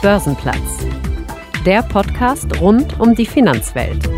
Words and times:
Börsenplatz. 0.00 0.86
Der 1.66 1.82
Podcast 1.82 2.60
rund 2.60 3.00
um 3.00 3.16
die 3.16 3.26
Finanzwelt. 3.26 4.08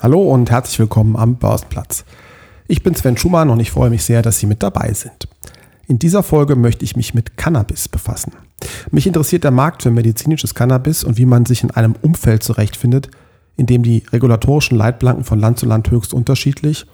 Hallo 0.00 0.20
und 0.20 0.50
herzlich 0.50 0.78
willkommen 0.78 1.16
am 1.16 1.36
Börsenplatz. 1.36 2.04
Ich 2.66 2.82
bin 2.82 2.94
Sven 2.94 3.16
Schumann 3.16 3.48
und 3.48 3.60
ich 3.60 3.70
freue 3.70 3.88
mich 3.88 4.04
sehr, 4.04 4.20
dass 4.20 4.38
Sie 4.38 4.46
mit 4.46 4.62
dabei 4.62 4.92
sind. 4.92 5.26
In 5.86 5.98
dieser 5.98 6.22
Folge 6.22 6.54
möchte 6.54 6.84
ich 6.84 6.96
mich 6.96 7.14
mit 7.14 7.38
Cannabis 7.38 7.88
befassen. 7.88 8.34
Mich 8.90 9.06
interessiert 9.06 9.44
der 9.44 9.52
Markt 9.52 9.84
für 9.84 9.90
medizinisches 9.90 10.54
Cannabis 10.54 11.02
und 11.02 11.16
wie 11.16 11.24
man 11.24 11.46
sich 11.46 11.62
in 11.62 11.70
einem 11.70 11.94
Umfeld 12.02 12.42
zurechtfindet, 12.42 13.08
in 13.56 13.64
dem 13.64 13.82
die 13.82 14.02
regulatorischen 14.12 14.76
Leitplanken 14.76 15.24
von 15.24 15.40
Land 15.40 15.58
zu 15.58 15.64
Land 15.64 15.90
höchst 15.90 16.12
unterschiedlich 16.12 16.84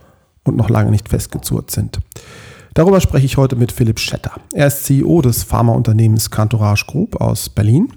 und 0.44 0.56
noch 0.56 0.70
lange 0.70 0.90
nicht 0.90 1.08
festgezurrt 1.08 1.70
sind. 1.70 2.00
Darüber 2.74 3.00
spreche 3.00 3.26
ich 3.26 3.36
heute 3.36 3.56
mit 3.56 3.72
Philipp 3.72 4.00
Schetter. 4.00 4.32
Er 4.52 4.66
ist 4.66 4.84
CEO 4.84 5.22
des 5.22 5.44
Pharmaunternehmens 5.44 6.30
Cantourage 6.30 6.86
Group 6.86 7.20
aus 7.20 7.48
Berlin. 7.48 7.92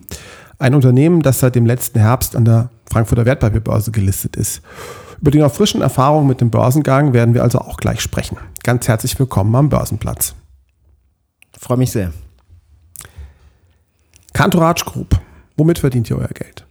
Ein 0.59 0.75
Unternehmen, 0.75 1.21
das 1.21 1.39
seit 1.39 1.55
dem 1.55 1.65
letzten 1.65 1.99
Herbst 1.99 2.35
an 2.35 2.45
der 2.45 2.69
Frankfurter 2.89 3.25
Wertpapierbörse 3.25 3.91
gelistet 3.91 4.35
ist. 4.35 4.61
Über 5.19 5.31
die 5.31 5.39
noch 5.39 5.53
frischen 5.53 5.81
Erfahrungen 5.81 6.27
mit 6.27 6.41
dem 6.41 6.51
Börsengang 6.51 7.13
werden 7.13 7.33
wir 7.33 7.43
also 7.43 7.59
auch 7.59 7.77
gleich 7.77 8.01
sprechen. 8.01 8.37
Ganz 8.63 8.87
herzlich 8.87 9.17
willkommen 9.17 9.55
am 9.55 9.69
Börsenplatz. 9.69 10.35
Freue 11.59 11.77
mich 11.77 11.91
sehr. 11.91 12.13
Cantourage 14.33 14.85
Group. 14.85 15.19
Womit 15.55 15.79
verdient 15.79 16.09
ihr 16.11 16.17
euer 16.17 16.27
Geld? 16.27 16.65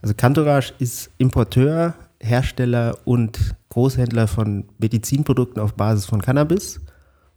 Also 0.00 0.14
Cantourage 0.14 0.72
ist 0.78 1.10
Importeur, 1.18 1.94
Hersteller 2.18 2.96
und 3.04 3.54
Großhändler 3.70 4.26
von 4.28 4.64
Medizinprodukten 4.78 5.62
auf 5.62 5.74
Basis 5.74 6.04
von 6.04 6.20
Cannabis 6.20 6.80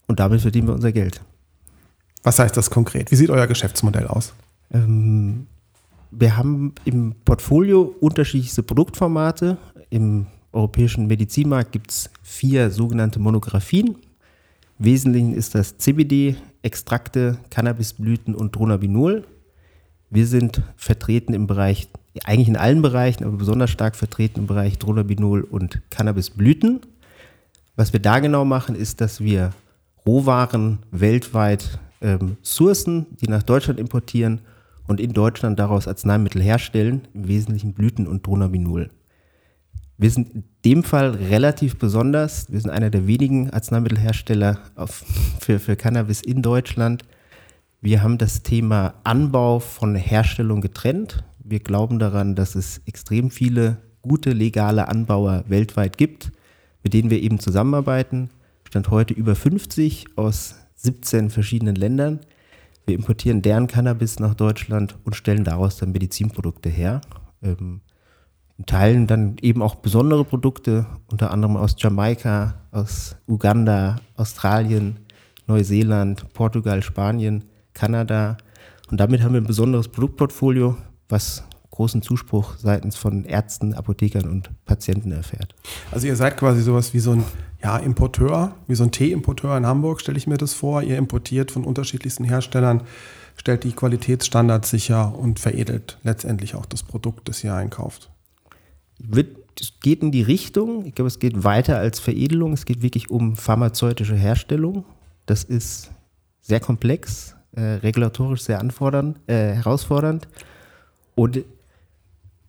und 0.08 0.20
damit 0.20 0.42
verdienen 0.42 0.68
wir 0.68 0.74
unser 0.74 0.92
Geld. 0.92 1.22
Was 2.24 2.40
heißt 2.40 2.56
das 2.58 2.70
konkret? 2.70 3.12
Wie 3.12 3.16
sieht 3.16 3.30
euer 3.30 3.48
Geschäftsmodell 3.48 4.08
aus? 4.08 4.34
Ähm, 4.72 5.48
wir 6.12 6.38
haben 6.38 6.74
im 6.86 7.16
Portfolio 7.26 7.96
unterschiedlichste 8.00 8.64
Produktformate. 8.64 9.58
Im 9.90 10.28
europäischen 10.52 11.08
Medizinmarkt 11.08 11.72
gibt 11.72 11.92
es 11.92 12.10
vier 12.22 12.72
sogenannte 12.72 13.20
Monographien. 13.20 13.98
Im 14.80 14.86
Wesentlichen 14.86 15.34
ist 15.34 15.56
das 15.56 15.78
CBD, 15.78 16.36
Extrakte, 16.62 17.38
Cannabisblüten 17.50 18.36
und 18.36 18.56
Dronabinol. 18.56 19.26
Wir 20.10 20.28
sind 20.28 20.62
vertreten 20.78 21.34
im 21.34 21.48
Bereich, 21.48 21.90
eigentlich 22.24 22.48
in 22.48 22.58
allen 22.58 22.82
Bereichen, 22.82 23.24
aber 23.24 23.38
besonders 23.38 23.72
stark 23.72 23.96
vertreten 23.96 24.42
im 24.42 24.48
Bereich 24.48 24.78
Dronabinol 24.78 25.42
und 25.42 25.82
Cannabisblüten. 25.90 26.82
Was 27.76 27.94
wir 27.94 28.00
da 28.00 28.20
genau 28.20 28.46
machen, 28.46 28.76
ist, 28.76 29.02
dass 29.02 29.20
wir 29.20 29.52
Rohwaren 30.06 30.80
weltweit 30.92 31.80
ähm, 32.02 32.38
sourcen, 32.42 33.08
die 33.22 33.28
nach 33.28 33.44
Deutschland 33.44 33.80
importieren 33.80 34.42
und 34.86 35.00
in 35.00 35.14
Deutschland 35.14 35.60
daraus 35.60 35.88
Arzneimittel 35.88 36.42
herstellen, 36.42 37.08
im 37.14 37.28
Wesentlichen 37.28 37.74
Blüten 37.74 38.08
und 38.08 38.28
Dronabinol. 38.28 38.92
Wir 39.98 40.10
sind 40.10 40.34
in 40.34 40.44
dem 40.66 40.84
Fall 40.84 41.12
relativ 41.12 41.78
besonders. 41.78 42.52
Wir 42.52 42.60
sind 42.60 42.72
einer 42.72 42.90
der 42.90 43.08
wenigen 43.08 43.52
Arzneimittelhersteller 43.52 44.60
auf, 44.76 45.06
für, 45.40 45.60
für 45.60 45.76
Cannabis 45.76 46.22
in 46.22 46.42
Deutschland. 46.42 47.04
Wir 47.82 48.02
haben 48.02 48.18
das 48.18 48.44
Thema 48.44 48.94
Anbau 49.04 49.60
von 49.60 49.96
Herstellung 49.96 50.62
getrennt. 50.62 51.24
Wir 51.44 51.60
glauben 51.60 52.00
daran, 52.00 52.36
dass 52.36 52.56
es 52.56 52.82
extrem 52.86 53.30
viele 53.30 53.78
gute 54.02 54.32
legale 54.32 54.88
Anbauer 54.88 55.44
weltweit 55.48 55.98
gibt, 55.98 56.32
mit 56.84 56.94
denen 56.94 57.10
wir 57.10 57.22
eben 57.22 57.40
zusammenarbeiten. 57.40 58.30
Stand 58.68 58.90
heute 58.90 59.14
über 59.14 59.36
50 59.36 60.18
aus 60.18 60.56
17 60.76 61.30
verschiedenen 61.30 61.76
Ländern. 61.76 62.20
Wir 62.86 62.96
importieren 62.96 63.42
deren 63.42 63.68
Cannabis 63.68 64.20
nach 64.20 64.36
Deutschland 64.36 64.98
und 65.04 65.16
stellen 65.16 65.44
daraus 65.44 65.78
dann 65.78 65.92
Medizinprodukte 65.92 66.70
her. 66.70 67.02
Ähm, 67.42 67.82
Teilen 68.66 69.08
dann 69.08 69.38
eben 69.42 69.62
auch 69.62 69.76
besondere 69.76 70.24
Produkte, 70.24 70.86
unter 71.08 71.32
anderem 71.32 71.58
aus 71.58 71.76
Jamaika, 71.78 72.56
aus 72.72 73.16
Uganda, 73.28 73.98
Australien, 74.16 75.00
Neuseeland, 75.48 76.32
Portugal, 76.34 76.84
Spanien, 76.84 77.44
Kanada. 77.74 78.38
Und 78.90 79.00
damit 79.00 79.22
haben 79.22 79.34
wir 79.34 79.42
ein 79.42 79.48
besonderes 79.48 79.88
Produktportfolio, 79.88 80.78
was 81.14 81.44
großen 81.70 82.02
Zuspruch 82.02 82.58
seitens 82.58 82.98
von 82.98 83.24
Ärzten, 83.26 83.74
Apothekern 83.74 84.30
und 84.30 84.52
Patienten 84.66 85.12
erfährt. 85.12 85.56
Also 85.92 86.06
ihr 86.06 86.16
seid 86.16 86.38
quasi 86.38 86.62
sowas 86.62 86.94
wie 86.94 87.00
so 87.00 87.12
ein 87.12 87.24
ja, 87.64 87.78
Importeur, 87.78 88.56
wie 88.68 88.76
so 88.76 88.84
ein 88.84 88.92
Tee-Importeur 88.92 89.58
in 89.58 89.66
Hamburg, 89.66 90.02
stelle 90.02 90.18
ich 90.18 90.28
mir 90.28 90.38
das 90.38 90.54
vor. 90.54 90.84
Ihr 90.84 90.98
importiert 90.98 91.50
von 91.50 91.64
unterschiedlichsten 91.64 92.26
Herstellern, 92.26 92.84
stellt 93.38 93.64
die 93.64 93.72
Qualitätsstandards 93.72 94.70
sicher 94.70 95.18
und 95.18 95.40
veredelt 95.40 95.98
letztendlich 96.04 96.54
auch 96.56 96.68
das 96.68 96.84
Produkt, 96.84 97.28
das 97.28 97.44
ihr 97.44 97.56
einkauft. 97.56 98.12
es 99.60 99.74
geht 99.82 100.04
in 100.04 100.12
die 100.12 100.22
Richtung, 100.22 100.86
ich 100.86 100.94
glaube, 100.94 101.08
es 101.08 101.18
geht 101.18 101.44
weiter 101.44 101.78
als 101.78 102.00
Veredelung, 102.00 102.54
es 102.54 102.66
geht 102.66 102.84
wirklich 102.84 103.10
um 103.10 103.36
pharmazeutische 103.36 104.16
Herstellung. 104.16 104.86
Das 105.26 105.44
ist 105.44 105.90
sehr 106.42 106.60
komplex, 106.60 107.36
äh, 107.56 107.62
regulatorisch 107.62 108.42
sehr 108.42 108.60
anfordernd, 108.60 109.18
äh, 109.28 109.54
herausfordernd. 109.54 110.28
Und 111.16 111.44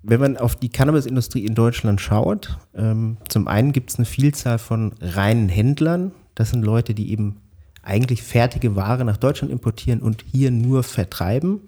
wenn 0.02 0.20
man 0.20 0.36
auf 0.36 0.56
die 0.56 0.68
Cannabisindustrie 0.68 1.46
in 1.46 1.54
Deutschland 1.54 2.00
schaut, 2.00 2.58
ähm, 2.74 3.16
zum 3.28 3.48
einen 3.48 3.72
gibt 3.72 3.90
es 3.90 3.96
eine 3.96 4.04
Vielzahl 4.04 4.58
von 4.58 4.92
reinen 5.00 5.48
Händlern. 5.48 6.12
Das 6.34 6.50
sind 6.50 6.62
Leute, 6.62 6.94
die 6.94 7.10
eben 7.10 7.40
eigentlich 7.82 8.22
fertige 8.22 8.76
Ware 8.76 9.04
nach 9.04 9.16
Deutschland 9.16 9.52
importieren 9.52 10.00
und 10.00 10.24
hier 10.30 10.50
nur 10.50 10.82
vertreiben. 10.82 11.60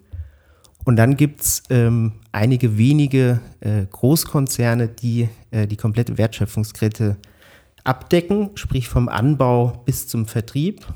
Und 0.84 0.96
dann 0.96 1.16
gibt 1.16 1.40
es 1.40 1.62
ähm, 1.68 2.12
einige 2.30 2.78
wenige 2.78 3.40
äh, 3.60 3.86
Großkonzerne, 3.90 4.88
die 4.88 5.28
äh, 5.50 5.66
die 5.66 5.76
komplette 5.76 6.16
Wertschöpfungskette 6.16 7.16
abdecken, 7.84 8.50
sprich 8.54 8.88
vom 8.88 9.08
Anbau 9.08 9.82
bis 9.84 10.08
zum 10.08 10.26
Vertrieb. 10.26 10.86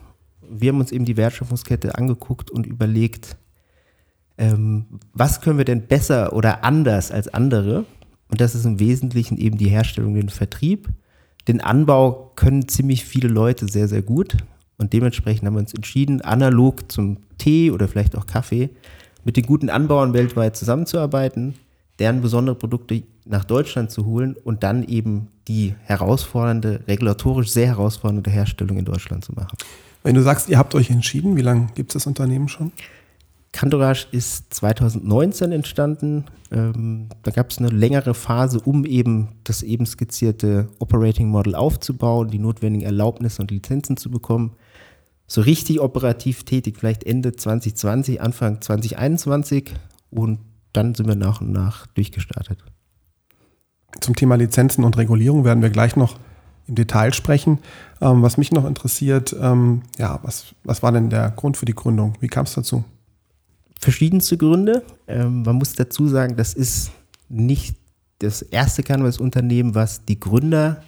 Wir 0.48 0.72
haben 0.72 0.80
uns 0.80 0.92
eben 0.92 1.04
die 1.04 1.16
Wertschöpfungskette 1.16 1.96
angeguckt 1.96 2.50
und 2.50 2.66
überlegt, 2.66 3.36
ähm, 4.40 4.86
was 5.12 5.42
können 5.42 5.58
wir 5.58 5.66
denn 5.66 5.86
besser 5.86 6.32
oder 6.32 6.64
anders 6.64 7.12
als 7.12 7.28
andere? 7.28 7.84
Und 8.28 8.40
das 8.40 8.54
ist 8.54 8.64
im 8.64 8.80
Wesentlichen 8.80 9.36
eben 9.36 9.58
die 9.58 9.68
Herstellung, 9.68 10.14
den 10.14 10.30
Vertrieb. 10.30 10.88
Den 11.46 11.60
Anbau 11.60 12.32
können 12.36 12.66
ziemlich 12.66 13.04
viele 13.04 13.28
Leute 13.28 13.68
sehr, 13.68 13.86
sehr 13.86 14.02
gut. 14.02 14.38
Und 14.78 14.94
dementsprechend 14.94 15.46
haben 15.46 15.54
wir 15.54 15.60
uns 15.60 15.74
entschieden, 15.74 16.22
analog 16.22 16.90
zum 16.90 17.18
Tee 17.36 17.70
oder 17.70 17.86
vielleicht 17.86 18.16
auch 18.16 18.26
Kaffee, 18.26 18.70
mit 19.24 19.36
den 19.36 19.44
guten 19.44 19.68
Anbauern 19.68 20.14
weltweit 20.14 20.56
zusammenzuarbeiten, 20.56 21.54
deren 21.98 22.22
besondere 22.22 22.56
Produkte 22.56 23.02
nach 23.26 23.44
Deutschland 23.44 23.90
zu 23.90 24.06
holen 24.06 24.36
und 24.42 24.62
dann 24.62 24.84
eben 24.84 25.28
die 25.48 25.74
herausfordernde, 25.82 26.80
regulatorisch 26.88 27.50
sehr 27.50 27.66
herausfordernde 27.66 28.30
Herstellung 28.30 28.78
in 28.78 28.86
Deutschland 28.86 29.22
zu 29.22 29.32
machen. 29.32 29.58
Wenn 30.02 30.14
du 30.14 30.22
sagst, 30.22 30.48
ihr 30.48 30.56
habt 30.56 30.74
euch 30.74 30.88
entschieden, 30.88 31.36
wie 31.36 31.42
lange 31.42 31.66
gibt 31.74 31.90
es 31.90 31.94
das 31.94 32.06
Unternehmen 32.06 32.48
schon? 32.48 32.72
Cantourage 33.52 34.06
ist 34.12 34.54
2019 34.54 35.52
entstanden. 35.52 36.26
Ähm, 36.52 37.08
da 37.22 37.30
gab 37.30 37.50
es 37.50 37.58
eine 37.58 37.68
längere 37.68 38.14
Phase, 38.14 38.60
um 38.60 38.84
eben 38.84 39.28
das 39.44 39.62
eben 39.62 39.86
skizzierte 39.86 40.68
Operating 40.78 41.28
Model 41.28 41.54
aufzubauen, 41.54 42.28
die 42.28 42.38
notwendigen 42.38 42.86
Erlaubnisse 42.86 43.42
und 43.42 43.50
Lizenzen 43.50 43.96
zu 43.96 44.10
bekommen. 44.10 44.52
So 45.26 45.40
richtig 45.40 45.80
operativ 45.80 46.44
tätig, 46.44 46.76
vielleicht 46.78 47.04
Ende 47.04 47.32
2020, 47.32 48.20
Anfang 48.20 48.60
2021 48.60 49.74
und 50.10 50.40
dann 50.72 50.94
sind 50.94 51.08
wir 51.08 51.16
nach 51.16 51.40
und 51.40 51.52
nach 51.52 51.86
durchgestartet. 51.88 52.58
Zum 54.00 54.14
Thema 54.14 54.36
Lizenzen 54.36 54.84
und 54.84 54.96
Regulierung 54.96 55.44
werden 55.44 55.62
wir 55.62 55.70
gleich 55.70 55.96
noch 55.96 56.16
im 56.66 56.76
Detail 56.76 57.12
sprechen. 57.12 57.58
Ähm, 58.00 58.22
was 58.22 58.38
mich 58.38 58.52
noch 58.52 58.64
interessiert, 58.64 59.34
ähm, 59.40 59.82
ja, 59.98 60.20
was, 60.22 60.54
was 60.62 60.82
war 60.82 60.92
denn 60.92 61.10
der 61.10 61.30
Grund 61.30 61.56
für 61.56 61.66
die 61.66 61.74
Gründung? 61.74 62.14
Wie 62.20 62.28
kam 62.28 62.44
es 62.44 62.54
dazu? 62.54 62.84
Verschiedenste 63.80 64.36
Gründe. 64.36 64.82
Ähm, 65.08 65.42
man 65.42 65.56
muss 65.56 65.72
dazu 65.74 66.06
sagen, 66.06 66.36
das 66.36 66.54
ist 66.54 66.92
nicht 67.28 67.76
das 68.18 68.42
erste 68.42 68.82
Cannabis-Unternehmen, 68.82 69.74
was 69.74 70.04
die 70.04 70.20
Gründer 70.20 70.82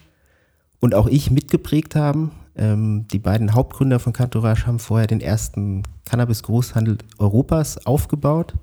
und 0.79 0.93
auch 0.93 1.07
ich 1.07 1.31
mitgeprägt 1.31 1.95
haben. 1.95 2.31
Ähm, 2.55 3.07
die 3.11 3.19
beiden 3.19 3.53
Hauptgründer 3.53 3.99
von 3.99 4.13
Cantourage 4.13 4.67
haben 4.67 4.79
vorher 4.79 5.07
den 5.07 5.21
ersten 5.21 5.83
Cannabis-Großhandel 6.05 6.99
Europas 7.17 7.85
aufgebaut. 7.85 8.53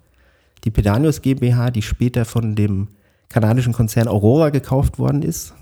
Die 0.64 0.70
Pedanius 0.70 1.22
GmbH, 1.22 1.70
die 1.70 1.82
später 1.82 2.24
von 2.24 2.54
dem 2.54 2.88
kanadischen 3.28 3.72
Konzern 3.72 4.08
Aurora 4.08 4.50
gekauft 4.50 4.98
worden 4.98 5.22
ist. 5.22 5.54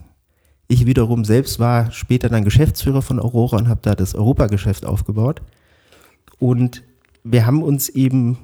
Ich 0.67 0.85
wiederum 0.85 1.25
selbst 1.25 1.59
war 1.59 1.91
später 1.93 2.29
dann 2.29 2.44
Geschäftsführer 2.44 3.00
von 3.00 3.19
Aurora 3.19 3.56
und 3.56 3.69
habe 3.69 3.81
da 3.82 3.94
das 3.94 4.14
Europageschäft 4.14 4.85
aufgebaut. 4.85 5.41
Und 6.38 6.82
wir 7.25 7.47
haben 7.47 7.62
uns 7.62 7.88
eben 7.88 8.38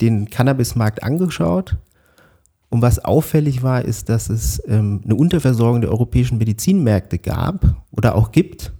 den 0.00 0.30
Cannabismarkt 0.30 1.02
angeschaut. 1.02 1.76
Und 2.70 2.82
was 2.82 3.04
auffällig 3.04 3.62
war, 3.62 3.84
ist, 3.84 4.08
dass 4.08 4.28
es 4.28 4.60
ähm, 4.66 5.00
eine 5.04 5.14
Unterversorgung 5.14 5.80
der 5.80 5.90
europäischen 5.90 6.38
Medizinmärkte 6.38 7.18
gab 7.18 7.76
oder 7.92 8.16
auch 8.16 8.32
gibt. 8.32 8.72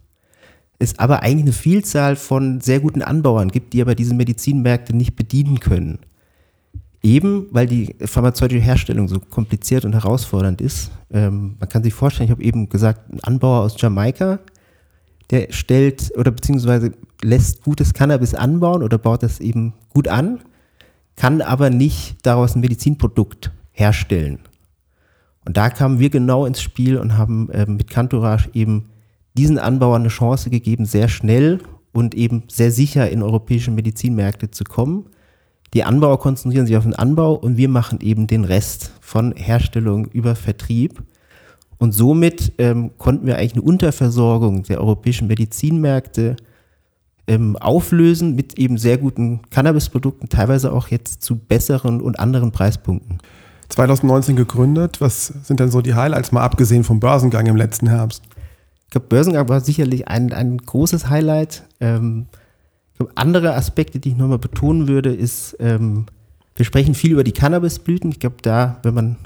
es 0.80 0.98
aber 0.98 1.22
eigentlich 1.22 1.44
eine 1.44 1.52
Vielzahl 1.52 2.16
von 2.16 2.60
sehr 2.60 2.80
guten 2.80 3.02
Anbauern 3.02 3.50
gibt, 3.50 3.72
die 3.72 3.80
aber 3.80 3.94
diese 3.94 4.14
Medizinmärkte 4.14 4.96
nicht 4.96 5.14
bedienen 5.14 5.60
können. 5.60 6.00
Eben, 7.02 7.46
weil 7.52 7.66
die 7.66 7.94
pharmazeutische 8.00 8.60
Herstellung 8.60 9.08
so 9.08 9.20
kompliziert 9.20 9.84
und 9.84 9.92
herausfordernd 9.92 10.60
ist. 10.60 10.90
Ähm, 11.12 11.56
man 11.60 11.68
kann 11.68 11.84
sich 11.84 11.94
vorstellen, 11.94 12.26
ich 12.26 12.32
habe 12.32 12.42
eben 12.42 12.68
gesagt, 12.68 13.12
ein 13.12 13.20
Anbauer 13.22 13.60
aus 13.60 13.76
Jamaika, 13.78 14.40
der 15.30 15.48
stellt 15.50 16.12
oder 16.16 16.30
beziehungsweise 16.32 16.92
lässt 17.22 17.62
gutes 17.62 17.94
Cannabis 17.94 18.34
anbauen 18.34 18.82
oder 18.82 18.98
baut 18.98 19.22
das 19.22 19.38
eben 19.40 19.74
gut 19.90 20.08
an, 20.08 20.40
kann 21.16 21.40
aber 21.40 21.70
nicht 21.70 22.16
daraus 22.26 22.54
ein 22.54 22.60
Medizinprodukt 22.60 23.52
herstellen. 23.72 24.40
Und 25.44 25.56
da 25.56 25.70
kamen 25.70 25.98
wir 25.98 26.10
genau 26.10 26.46
ins 26.46 26.60
Spiel 26.60 26.96
und 26.96 27.18
haben 27.18 27.50
äh, 27.50 27.66
mit 27.66 27.90
Cantourage 27.90 28.50
eben 28.54 28.86
diesen 29.36 29.58
Anbauern 29.58 30.02
eine 30.02 30.08
Chance 30.08 30.50
gegeben, 30.50 30.86
sehr 30.86 31.08
schnell 31.08 31.60
und 31.92 32.14
eben 32.14 32.44
sehr 32.48 32.70
sicher 32.70 33.10
in 33.10 33.22
europäische 33.22 33.70
Medizinmärkte 33.70 34.50
zu 34.50 34.64
kommen. 34.64 35.06
Die 35.74 35.84
Anbauer 35.84 36.20
konzentrieren 36.20 36.66
sich 36.66 36.76
auf 36.76 36.84
den 36.84 36.94
Anbau 36.94 37.34
und 37.34 37.56
wir 37.56 37.68
machen 37.68 37.98
eben 38.00 38.26
den 38.26 38.44
Rest 38.44 38.92
von 39.00 39.32
Herstellung 39.32 40.06
über 40.06 40.36
Vertrieb. 40.36 41.02
Und 41.78 41.92
somit 41.92 42.52
ähm, 42.58 42.92
konnten 42.96 43.26
wir 43.26 43.36
eigentlich 43.36 43.54
eine 43.54 43.62
Unterversorgung 43.62 44.62
der 44.62 44.80
europäischen 44.80 45.26
Medizinmärkte 45.26 46.36
ähm, 47.26 47.56
auflösen 47.56 48.34
mit 48.34 48.58
eben 48.58 48.78
sehr 48.78 48.98
guten 48.98 49.42
Cannabisprodukten, 49.50 50.28
teilweise 50.28 50.72
auch 50.72 50.88
jetzt 50.88 51.22
zu 51.22 51.36
besseren 51.36 52.00
und 52.00 52.18
anderen 52.18 52.52
Preispunkten. 52.52 53.18
2019 53.68 54.36
gegründet. 54.36 55.00
Was 55.00 55.26
sind 55.26 55.60
denn 55.60 55.70
so 55.70 55.80
die 55.80 55.94
Highlights, 55.94 56.32
mal 56.32 56.42
abgesehen 56.42 56.84
vom 56.84 57.00
Börsengang 57.00 57.46
im 57.46 57.56
letzten 57.56 57.88
Herbst? 57.88 58.22
Ich 58.84 58.90
glaube, 58.90 59.06
Börsengang 59.08 59.48
war 59.48 59.60
sicherlich 59.60 60.06
ein, 60.08 60.32
ein 60.32 60.58
großes 60.58 61.08
Highlight. 61.08 61.64
Ähm, 61.80 62.26
glaube, 63.04 63.12
andere 63.16 63.54
Aspekte, 63.54 63.98
die 63.98 64.10
ich 64.10 64.16
nochmal 64.16 64.38
betonen 64.38 64.88
würde, 64.88 65.12
ist, 65.14 65.56
ähm, 65.60 66.06
wir 66.56 66.64
sprechen 66.64 66.94
viel 66.94 67.12
über 67.12 67.24
die 67.24 67.32
Cannabisblüten. 67.32 68.10
Ich 68.10 68.20
glaube, 68.20 68.36
da, 68.42 68.78
wenn 68.82 68.94
man 68.94 69.16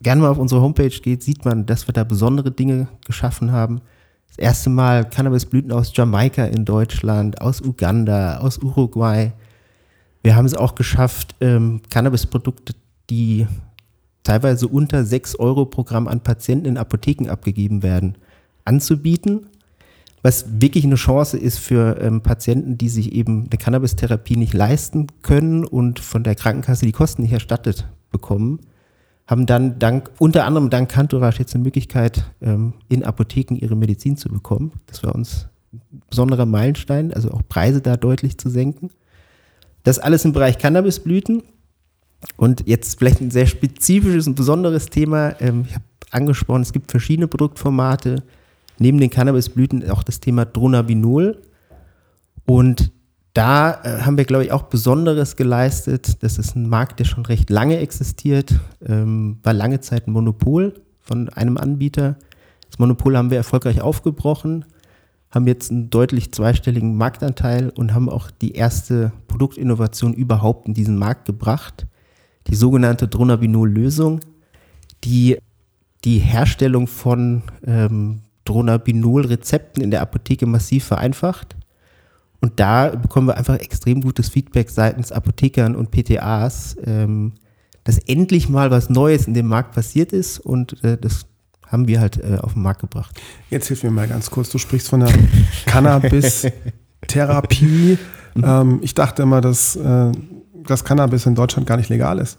gerne 0.00 0.22
mal 0.22 0.30
auf 0.30 0.38
unsere 0.38 0.60
Homepage 0.60 0.88
geht, 0.88 1.22
sieht 1.22 1.44
man, 1.44 1.66
dass 1.66 1.88
wir 1.88 1.92
da 1.92 2.04
besondere 2.04 2.50
Dinge 2.50 2.88
geschaffen 3.04 3.52
haben. 3.52 3.80
Das 4.28 4.38
erste 4.38 4.70
Mal 4.70 5.08
Cannabisblüten 5.08 5.72
aus 5.72 5.92
Jamaika 5.94 6.44
in 6.44 6.64
Deutschland, 6.64 7.40
aus 7.40 7.60
Uganda, 7.60 8.38
aus 8.38 8.58
Uruguay. 8.58 9.32
Wir 10.22 10.36
haben 10.36 10.46
es 10.46 10.54
auch 10.54 10.74
geschafft, 10.74 11.34
ähm, 11.40 11.80
Cannabisprodukte, 11.88 12.74
die 13.08 13.46
teilweise 14.24 14.68
unter 14.68 15.04
6 15.04 15.36
Euro 15.36 15.66
pro 15.66 15.84
Gramm 15.84 16.08
an 16.08 16.20
Patienten 16.20 16.66
in 16.66 16.78
Apotheken 16.78 17.30
abgegeben 17.30 17.82
werden, 17.82 18.16
anzubieten 18.64 19.46
was 20.26 20.60
wirklich 20.60 20.82
eine 20.82 20.96
Chance 20.96 21.38
ist 21.38 21.60
für 21.60 22.00
ähm, 22.00 22.20
Patienten, 22.20 22.76
die 22.76 22.88
sich 22.88 23.12
eben 23.12 23.46
eine 23.48 23.58
Cannabis-Therapie 23.58 24.36
nicht 24.36 24.54
leisten 24.54 25.06
können 25.22 25.64
und 25.64 26.00
von 26.00 26.24
der 26.24 26.34
Krankenkasse 26.34 26.84
die 26.84 26.90
Kosten 26.90 27.22
nicht 27.22 27.30
erstattet 27.30 27.86
bekommen, 28.10 28.58
haben 29.26 29.46
dann 29.46 29.78
dank, 29.78 30.10
unter 30.18 30.44
anderem 30.44 30.70
dank 30.70 30.88
Cantourage 30.90 31.40
jetzt 31.40 31.54
eine 31.54 31.64
Möglichkeit, 31.64 32.24
ähm, 32.40 32.74
in 32.88 33.04
Apotheken 33.04 33.56
ihre 33.56 33.76
Medizin 33.76 34.16
zu 34.16 34.28
bekommen. 34.28 34.72
Das 34.86 35.02
war 35.02 35.14
uns 35.14 35.48
ein 35.72 36.02
besonderer 36.08 36.46
Meilenstein, 36.46 37.12
also 37.12 37.30
auch 37.32 37.42
Preise 37.48 37.80
da 37.80 37.96
deutlich 37.96 38.38
zu 38.38 38.48
senken. 38.48 38.90
Das 39.82 39.98
alles 39.98 40.24
im 40.24 40.32
Bereich 40.32 40.58
Cannabisblüten. 40.58 41.42
Und 42.36 42.66
jetzt 42.66 42.98
vielleicht 42.98 43.20
ein 43.20 43.30
sehr 43.30 43.46
spezifisches 43.46 44.26
und 44.26 44.34
besonderes 44.34 44.86
Thema. 44.86 45.40
Ähm, 45.40 45.64
ich 45.68 45.74
habe 45.74 45.84
angesprochen, 46.10 46.62
es 46.62 46.72
gibt 46.72 46.90
verschiedene 46.90 47.28
Produktformate 47.28 48.22
neben 48.78 48.98
den 48.98 49.10
Cannabisblüten 49.10 49.88
auch 49.90 50.02
das 50.02 50.20
Thema 50.20 50.44
Dronabinol. 50.44 51.42
Und 52.46 52.92
da 53.36 53.82
äh, 53.82 54.00
haben 54.00 54.16
wir, 54.16 54.24
glaube 54.24 54.44
ich, 54.44 54.52
auch 54.52 54.62
Besonderes 54.62 55.36
geleistet. 55.36 56.22
Das 56.22 56.38
ist 56.38 56.56
ein 56.56 56.68
Markt, 56.68 57.00
der 57.00 57.04
schon 57.04 57.26
recht 57.26 57.50
lange 57.50 57.78
existiert, 57.78 58.54
ähm, 58.86 59.38
war 59.42 59.52
lange 59.52 59.80
Zeit 59.80 60.08
ein 60.08 60.12
Monopol 60.12 60.74
von 61.00 61.28
einem 61.28 61.58
Anbieter. 61.58 62.16
Das 62.70 62.78
Monopol 62.78 63.16
haben 63.16 63.30
wir 63.30 63.36
erfolgreich 63.36 63.82
aufgebrochen, 63.82 64.64
haben 65.30 65.46
jetzt 65.46 65.70
einen 65.70 65.90
deutlich 65.90 66.32
zweistelligen 66.32 66.96
Marktanteil 66.96 67.70
und 67.70 67.92
haben 67.92 68.08
auch 68.08 68.30
die 68.30 68.52
erste 68.52 69.12
Produktinnovation 69.28 70.14
überhaupt 70.14 70.66
in 70.66 70.72
diesen 70.72 70.96
Markt 70.96 71.26
gebracht. 71.26 71.86
Die 72.46 72.54
sogenannte 72.54 73.06
Dronabinol-Lösung, 73.06 74.20
die 75.04 75.36
die 76.04 76.18
Herstellung 76.18 76.86
von 76.86 77.42
ähm, 77.66 78.20
Dronabinol-Rezepten 78.44 79.82
in 79.82 79.90
der 79.90 80.00
Apotheke 80.00 80.46
massiv 80.46 80.84
vereinfacht. 80.84 81.56
Und 82.40 82.60
da 82.60 82.90
bekommen 82.90 83.26
wir 83.28 83.36
einfach 83.36 83.58
extrem 83.58 84.02
gutes 84.02 84.28
Feedback 84.28 84.70
seitens 84.70 85.10
Apothekern 85.12 85.74
und 85.74 85.90
PTAs, 85.90 86.76
ähm, 86.84 87.32
dass 87.84 87.98
endlich 87.98 88.48
mal 88.48 88.70
was 88.70 88.90
Neues 88.90 89.26
in 89.26 89.34
dem 89.34 89.46
Markt 89.46 89.74
passiert 89.74 90.12
ist 90.12 90.38
und 90.38 90.82
äh, 90.84 90.98
das 90.98 91.26
haben 91.66 91.88
wir 91.88 92.00
halt 92.00 92.18
äh, 92.18 92.38
auf 92.40 92.52
den 92.52 92.62
Markt 92.62 92.80
gebracht. 92.80 93.20
Jetzt 93.50 93.66
hilf 93.68 93.82
mir 93.82 93.90
mal 93.90 94.08
ganz 94.08 94.30
kurz, 94.30 94.48
du 94.50 94.58
sprichst 94.58 94.88
von 94.88 95.00
der 95.00 95.12
Cannabis-Therapie. 95.66 97.98
Mhm. 98.36 98.44
ähm, 98.44 98.80
ich 98.82 98.92
dachte 98.92 99.22
immer, 99.22 99.40
dass 99.40 99.76
äh, 99.76 100.12
das 100.66 100.84
Cannabis 100.84 101.24
in 101.24 101.34
Deutschland 101.34 101.66
gar 101.66 101.78
nicht 101.78 101.88
legal 101.88 102.18
ist. 102.18 102.36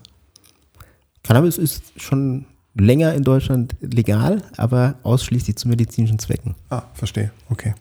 Cannabis 1.23 1.57
ist 1.57 1.99
schon 1.99 2.45
länger 2.75 3.15
in 3.15 3.23
Deutschland 3.23 3.75
legal, 3.81 4.43
aber 4.57 4.93
ausschließlich 5.01 5.55
zu 5.55 5.67
medizinischen 5.67 6.19
Zwecken. 6.19 6.53
Ah, 6.69 6.83
verstehe. 6.93 7.31
Okay. 7.49 7.73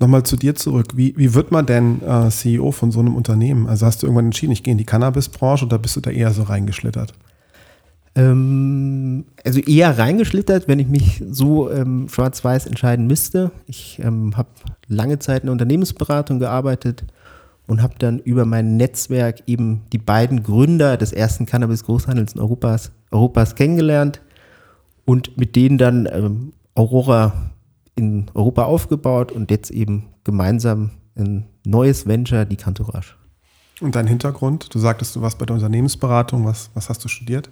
Nochmal 0.00 0.22
zu 0.22 0.36
dir 0.36 0.54
zurück. 0.54 0.96
Wie, 0.96 1.14
wie 1.18 1.34
wird 1.34 1.52
man 1.52 1.66
denn 1.66 2.00
äh, 2.02 2.30
CEO 2.30 2.72
von 2.72 2.90
so 2.90 3.00
einem 3.00 3.14
Unternehmen? 3.14 3.66
Also 3.66 3.84
hast 3.84 4.02
du 4.02 4.06
irgendwann 4.06 4.24
entschieden, 4.26 4.52
ich 4.52 4.62
gehe 4.62 4.72
in 4.72 4.78
die 4.78 4.86
Cannabisbranche 4.86 5.66
oder 5.66 5.78
bist 5.78 5.94
du 5.94 6.00
da 6.00 6.10
eher 6.10 6.32
so 6.32 6.44
reingeschlittert? 6.44 7.12
Ähm, 8.14 9.26
also 9.44 9.60
eher 9.60 9.98
reingeschlittert, 9.98 10.68
wenn 10.68 10.78
ich 10.78 10.88
mich 10.88 11.22
so 11.30 11.70
ähm, 11.70 12.08
schwarz-weiß 12.08 12.66
entscheiden 12.66 13.06
müsste. 13.06 13.50
Ich 13.66 14.00
ähm, 14.02 14.38
habe 14.38 14.48
lange 14.88 15.18
Zeit 15.18 15.42
in 15.42 15.48
der 15.48 15.52
Unternehmensberatung 15.52 16.38
gearbeitet 16.38 17.04
und 17.66 17.82
habe 17.82 17.94
dann 17.98 18.20
über 18.20 18.46
mein 18.46 18.78
Netzwerk 18.78 19.42
eben 19.46 19.82
die 19.92 19.98
beiden 19.98 20.42
Gründer 20.42 20.96
des 20.96 21.12
ersten 21.12 21.44
Cannabis-Großhandels 21.44 22.32
in 22.36 22.40
Europas, 22.40 22.90
Europas 23.10 23.54
kennengelernt 23.54 24.22
und 25.04 25.36
mit 25.36 25.56
denen 25.56 25.76
dann 25.76 26.08
ähm, 26.10 26.52
Aurora 26.74 27.49
in 28.00 28.26
Europa 28.34 28.64
aufgebaut 28.64 29.30
und 29.30 29.50
jetzt 29.50 29.70
eben 29.70 30.08
gemeinsam 30.24 30.90
ein 31.16 31.46
neues 31.64 32.06
Venture, 32.06 32.44
die 32.44 32.56
Cantourage. 32.56 33.14
Und 33.80 33.94
dein 33.94 34.06
Hintergrund? 34.06 34.74
Du 34.74 34.78
sagtest, 34.78 35.16
du 35.16 35.22
warst 35.22 35.38
bei 35.38 35.46
der 35.46 35.54
Unternehmensberatung. 35.54 36.44
Was, 36.44 36.70
was 36.74 36.88
hast 36.88 37.04
du 37.04 37.08
studiert? 37.08 37.50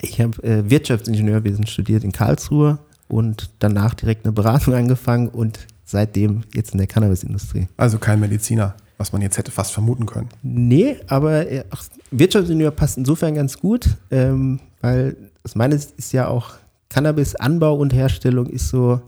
Ich 0.00 0.20
habe 0.20 0.42
äh, 0.42 0.68
Wirtschaftsingenieurwesen 0.70 1.66
studiert 1.66 2.04
in 2.04 2.12
Karlsruhe 2.12 2.78
und 3.08 3.50
danach 3.58 3.94
direkt 3.94 4.24
eine 4.24 4.32
Beratung 4.32 4.74
angefangen 4.82 5.28
und 5.28 5.66
seitdem 5.84 6.42
jetzt 6.54 6.72
in 6.72 6.78
der 6.78 6.86
Cannabisindustrie. 6.86 7.68
Also 7.76 7.98
kein 7.98 8.20
Mediziner 8.20 8.74
was 8.98 9.12
man 9.12 9.22
jetzt 9.22 9.38
hätte 9.38 9.50
fast 9.50 9.72
vermuten 9.72 10.04
können. 10.04 10.28
Nee, 10.42 10.96
aber 11.06 11.50
äh, 11.50 11.64
ach, 11.70 11.84
Wirtschaftsingenieur 12.10 12.72
passt 12.72 12.98
insofern 12.98 13.34
ganz 13.34 13.58
gut, 13.58 13.96
ähm, 14.10 14.60
weil 14.80 15.16
aus 15.44 15.54
meiner 15.54 15.78
Sicht 15.78 15.92
ist 15.96 16.12
ja 16.12 16.26
auch 16.26 16.54
Cannabis-Anbau 16.90 17.76
und 17.76 17.94
Herstellung 17.94 18.46
ist 18.46 18.68
so 18.68 19.00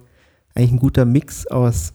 eigentlich 0.55 0.73
ein 0.73 0.79
guter 0.79 1.05
Mix 1.05 1.47
aus 1.47 1.93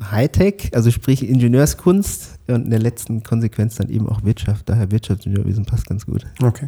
Hightech, 0.00 0.70
also 0.74 0.90
sprich 0.90 1.28
Ingenieurskunst 1.28 2.38
und 2.48 2.64
in 2.64 2.70
der 2.70 2.80
letzten 2.80 3.22
Konsequenz 3.22 3.76
dann 3.76 3.88
eben 3.88 4.08
auch 4.08 4.24
Wirtschaft. 4.24 4.68
Daher 4.68 4.90
Wirtschaftsingenieurwesen 4.90 5.64
passt 5.64 5.86
ganz 5.86 6.04
gut. 6.06 6.26
Okay. 6.42 6.66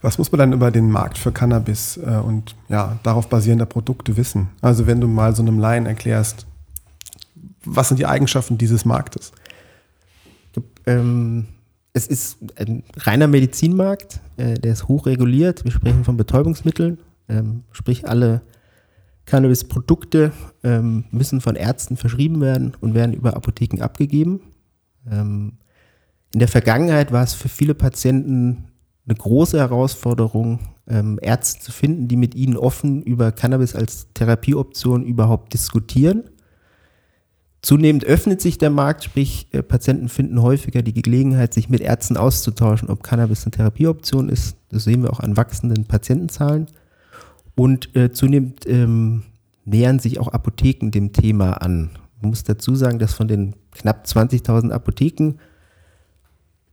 Was 0.00 0.18
muss 0.18 0.30
man 0.32 0.38
dann 0.38 0.52
über 0.52 0.70
den 0.70 0.90
Markt 0.90 1.18
für 1.18 1.32
Cannabis 1.32 1.96
äh, 1.96 2.16
und 2.16 2.54
ja, 2.68 2.98
darauf 3.02 3.28
basierende 3.28 3.66
Produkte 3.66 4.16
wissen? 4.16 4.48
Also 4.60 4.86
wenn 4.86 5.00
du 5.00 5.08
mal 5.08 5.34
so 5.34 5.42
einem 5.42 5.58
Laien 5.58 5.86
erklärst, 5.86 6.46
was 7.64 7.88
sind 7.88 7.98
die 7.98 8.06
Eigenschaften 8.06 8.58
dieses 8.58 8.84
Marktes? 8.84 9.32
Ähm, 10.86 11.46
es 11.94 12.06
ist 12.06 12.38
ein 12.56 12.82
reiner 12.96 13.28
Medizinmarkt, 13.28 14.20
äh, 14.36 14.54
der 14.54 14.72
ist 14.72 14.88
hochreguliert. 14.88 15.64
Wir 15.64 15.70
sprechen 15.70 16.04
von 16.04 16.16
Betäubungsmitteln, 16.16 16.98
ähm, 17.28 17.62
sprich 17.72 18.08
alle 18.08 18.42
Cannabis-Produkte 19.26 20.32
ähm, 20.62 21.04
müssen 21.10 21.40
von 21.40 21.56
Ärzten 21.56 21.96
verschrieben 21.96 22.40
werden 22.40 22.76
und 22.80 22.94
werden 22.94 23.14
über 23.14 23.36
Apotheken 23.36 23.82
abgegeben. 23.82 24.40
Ähm, 25.10 25.58
in 26.32 26.40
der 26.40 26.48
Vergangenheit 26.48 27.12
war 27.12 27.22
es 27.22 27.34
für 27.34 27.48
viele 27.48 27.74
Patienten 27.74 28.64
eine 29.06 29.16
große 29.16 29.58
Herausforderung, 29.58 30.60
ähm, 30.88 31.18
Ärzte 31.22 31.60
zu 31.60 31.72
finden, 31.72 32.08
die 32.08 32.16
mit 32.16 32.34
ihnen 32.34 32.56
offen 32.56 33.02
über 33.02 33.32
Cannabis 33.32 33.74
als 33.74 34.08
Therapieoption 34.14 35.04
überhaupt 35.04 35.52
diskutieren. 35.52 36.24
Zunehmend 37.62 38.04
öffnet 38.04 38.42
sich 38.42 38.58
der 38.58 38.68
Markt, 38.68 39.04
sprich 39.04 39.48
äh, 39.52 39.62
Patienten 39.62 40.08
finden 40.10 40.42
häufiger 40.42 40.82
die 40.82 40.92
Gelegenheit, 40.92 41.54
sich 41.54 41.70
mit 41.70 41.80
Ärzten 41.80 42.18
auszutauschen, 42.18 42.90
ob 42.90 43.02
Cannabis 43.02 43.44
eine 43.44 43.52
Therapieoption 43.52 44.28
ist. 44.28 44.56
Das 44.68 44.84
sehen 44.84 45.02
wir 45.02 45.10
auch 45.10 45.20
an 45.20 45.36
wachsenden 45.36 45.86
Patientenzahlen. 45.86 46.66
Und 47.54 47.94
äh, 47.94 48.10
zunehmend 48.10 48.66
ähm, 48.66 49.22
nähern 49.64 49.98
sich 49.98 50.18
auch 50.18 50.28
Apotheken 50.28 50.90
dem 50.90 51.12
Thema 51.12 51.52
an. 51.62 51.90
man 52.20 52.30
muss 52.30 52.44
dazu 52.44 52.74
sagen, 52.74 52.98
dass 52.98 53.14
von 53.14 53.28
den 53.28 53.54
knapp 53.72 54.06
20.000 54.06 54.70
Apotheken 54.70 55.34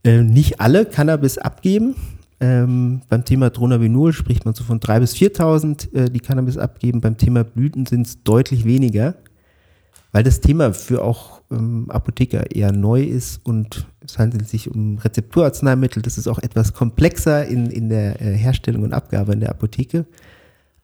äh, 0.04 0.22
nicht 0.22 0.60
alle 0.60 0.84
Cannabis 0.86 1.38
abgeben. 1.38 1.94
Ähm, 2.40 3.02
beim 3.08 3.24
Thema 3.24 3.50
Dronabinol 3.50 4.12
spricht 4.12 4.44
man 4.44 4.54
so 4.54 4.64
von 4.64 4.80
3.000 4.80 5.00
bis 5.00 5.14
4.000, 5.14 5.94
äh, 5.94 6.10
die 6.10 6.18
Cannabis 6.18 6.58
abgeben. 6.58 7.00
Beim 7.00 7.16
Thema 7.16 7.44
Blüten 7.44 7.86
sind 7.86 8.06
es 8.06 8.22
deutlich 8.24 8.64
weniger, 8.64 9.14
weil 10.10 10.24
das 10.24 10.40
Thema 10.40 10.74
für 10.74 11.04
auch 11.04 11.40
ähm, 11.52 11.88
Apotheker 11.88 12.50
eher 12.50 12.72
neu 12.72 13.04
ist 13.04 13.46
und 13.46 13.86
es 14.04 14.18
handelt 14.18 14.48
sich 14.48 14.68
um 14.68 14.98
Rezepturarzneimittel. 14.98 16.02
Das 16.02 16.18
ist 16.18 16.26
auch 16.26 16.40
etwas 16.40 16.72
komplexer 16.72 17.46
in, 17.46 17.70
in 17.70 17.88
der 17.88 18.20
äh, 18.20 18.36
Herstellung 18.36 18.82
und 18.82 18.92
Abgabe 18.92 19.34
in 19.34 19.40
der 19.40 19.50
Apotheke. 19.50 20.04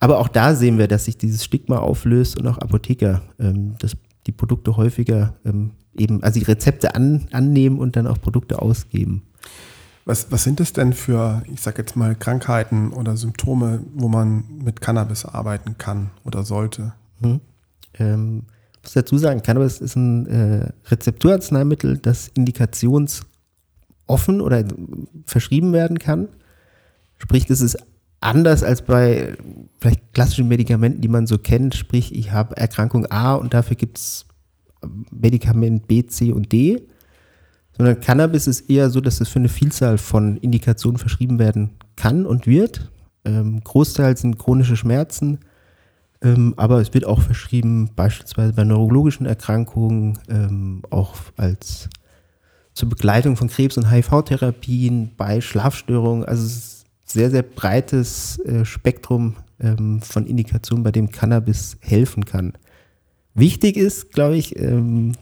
Aber 0.00 0.18
auch 0.18 0.28
da 0.28 0.54
sehen 0.54 0.78
wir, 0.78 0.88
dass 0.88 1.06
sich 1.06 1.18
dieses 1.18 1.44
Stigma 1.44 1.78
auflöst 1.78 2.38
und 2.38 2.46
auch 2.46 2.58
Apotheker 2.58 3.22
ähm, 3.38 3.74
das, 3.78 3.96
die 4.26 4.32
Produkte 4.32 4.76
häufiger 4.76 5.34
ähm, 5.44 5.72
eben, 5.96 6.22
also 6.22 6.38
die 6.38 6.46
Rezepte 6.46 6.94
an, 6.94 7.26
annehmen 7.32 7.78
und 7.78 7.96
dann 7.96 8.06
auch 8.06 8.20
Produkte 8.20 8.62
ausgeben. 8.62 9.22
Was, 10.04 10.30
was 10.32 10.44
sind 10.44 10.60
es 10.60 10.72
denn 10.72 10.92
für, 10.94 11.42
ich 11.52 11.60
sag 11.60 11.76
jetzt 11.76 11.96
mal, 11.96 12.14
Krankheiten 12.14 12.92
oder 12.92 13.16
Symptome, 13.16 13.80
wo 13.94 14.08
man 14.08 14.44
mit 14.64 14.80
Cannabis 14.80 15.24
arbeiten 15.26 15.76
kann 15.76 16.10
oder 16.24 16.44
sollte? 16.44 16.94
Hm. 17.20 17.40
Ähm, 17.98 18.44
ich 18.76 18.84
muss 18.84 18.92
dazu 18.94 19.18
sagen, 19.18 19.42
Cannabis 19.42 19.80
ist 19.80 19.96
ein 19.96 20.26
äh, 20.26 20.72
Rezepturarzneimittel, 20.86 21.98
das 21.98 22.28
indikationsoffen 22.28 23.26
oder 24.40 24.64
verschrieben 25.26 25.72
werden 25.72 25.98
kann. 25.98 26.28
Sprich, 27.18 27.44
das 27.46 27.60
ist 27.60 27.76
anders 28.20 28.62
als 28.62 28.82
bei 28.82 29.36
vielleicht 29.78 30.12
klassischen 30.12 30.48
Medikamenten, 30.48 31.00
die 31.00 31.08
man 31.08 31.26
so 31.26 31.38
kennt. 31.38 31.74
Sprich, 31.74 32.14
ich 32.14 32.32
habe 32.32 32.56
Erkrankung 32.56 33.06
A 33.06 33.34
und 33.34 33.54
dafür 33.54 33.76
gibt 33.76 33.98
es 33.98 34.26
Medikament 35.10 35.86
B, 35.86 36.06
C 36.06 36.32
und 36.32 36.52
D. 36.52 36.82
Sondern 37.76 38.00
Cannabis 38.00 38.48
ist 38.48 38.68
eher 38.68 38.90
so, 38.90 39.00
dass 39.00 39.20
es 39.20 39.28
für 39.28 39.38
eine 39.38 39.48
Vielzahl 39.48 39.98
von 39.98 40.36
Indikationen 40.38 40.98
verschrieben 40.98 41.38
werden 41.38 41.70
kann 41.94 42.26
und 42.26 42.46
wird. 42.46 42.90
Ähm, 43.24 43.62
Großteil 43.62 44.16
sind 44.16 44.38
chronische 44.38 44.76
Schmerzen, 44.76 45.38
ähm, 46.20 46.54
aber 46.56 46.80
es 46.80 46.92
wird 46.92 47.04
auch 47.04 47.20
verschrieben, 47.20 47.90
beispielsweise 47.94 48.52
bei 48.52 48.64
neurologischen 48.64 49.26
Erkrankungen, 49.26 50.18
ähm, 50.28 50.82
auch 50.90 51.14
als 51.36 51.88
zur 52.74 52.88
Begleitung 52.88 53.36
von 53.36 53.48
Krebs- 53.48 53.76
und 53.76 53.90
HIV-Therapien, 53.90 55.12
bei 55.16 55.40
Schlafstörungen. 55.40 56.24
Also 56.24 56.46
es 56.46 56.77
sehr, 57.10 57.30
sehr 57.30 57.42
breites 57.42 58.38
äh, 58.40 58.64
Spektrum 58.64 59.36
ähm, 59.60 60.00
von 60.02 60.26
Indikationen, 60.26 60.84
bei 60.84 60.92
dem 60.92 61.10
Cannabis 61.10 61.76
helfen 61.80 62.24
kann. 62.24 62.52
Wichtig 63.34 63.76
ist, 63.76 64.12
glaube 64.12 64.36
ich, 64.36 64.58
ähm, 64.58 65.12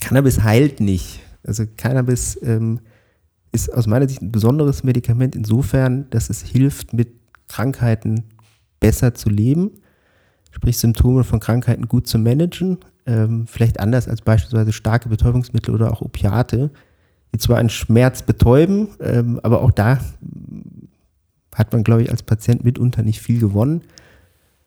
Cannabis 0.00 0.42
heilt 0.42 0.80
nicht. 0.80 1.20
Also 1.44 1.64
Cannabis 1.76 2.38
ähm, 2.42 2.80
ist 3.52 3.72
aus 3.72 3.86
meiner 3.86 4.08
Sicht 4.08 4.20
ein 4.20 4.32
besonderes 4.32 4.84
Medikament 4.84 5.34
insofern, 5.36 6.10
dass 6.10 6.28
es 6.28 6.42
hilft, 6.42 6.92
mit 6.92 7.08
Krankheiten 7.48 8.24
besser 8.80 9.14
zu 9.14 9.30
leben 9.30 9.70
sprich 10.56 10.78
Symptome 10.78 11.22
von 11.22 11.38
Krankheiten 11.38 11.86
gut 11.86 12.06
zu 12.06 12.18
managen, 12.18 12.78
ähm, 13.04 13.46
vielleicht 13.46 13.78
anders 13.78 14.08
als 14.08 14.22
beispielsweise 14.22 14.72
starke 14.72 15.10
Betäubungsmittel 15.10 15.74
oder 15.74 15.92
auch 15.92 16.00
Opiate, 16.00 16.70
die 17.34 17.38
zwar 17.38 17.58
einen 17.58 17.68
Schmerz 17.68 18.22
betäuben, 18.22 18.88
ähm, 19.00 19.38
aber 19.42 19.60
auch 19.60 19.70
da 19.70 19.98
hat 21.56 21.72
man, 21.72 21.82
glaube 21.82 22.02
ich, 22.02 22.10
als 22.10 22.22
Patient 22.22 22.64
mitunter 22.64 23.02
nicht 23.02 23.20
viel 23.20 23.40
gewonnen. 23.40 23.82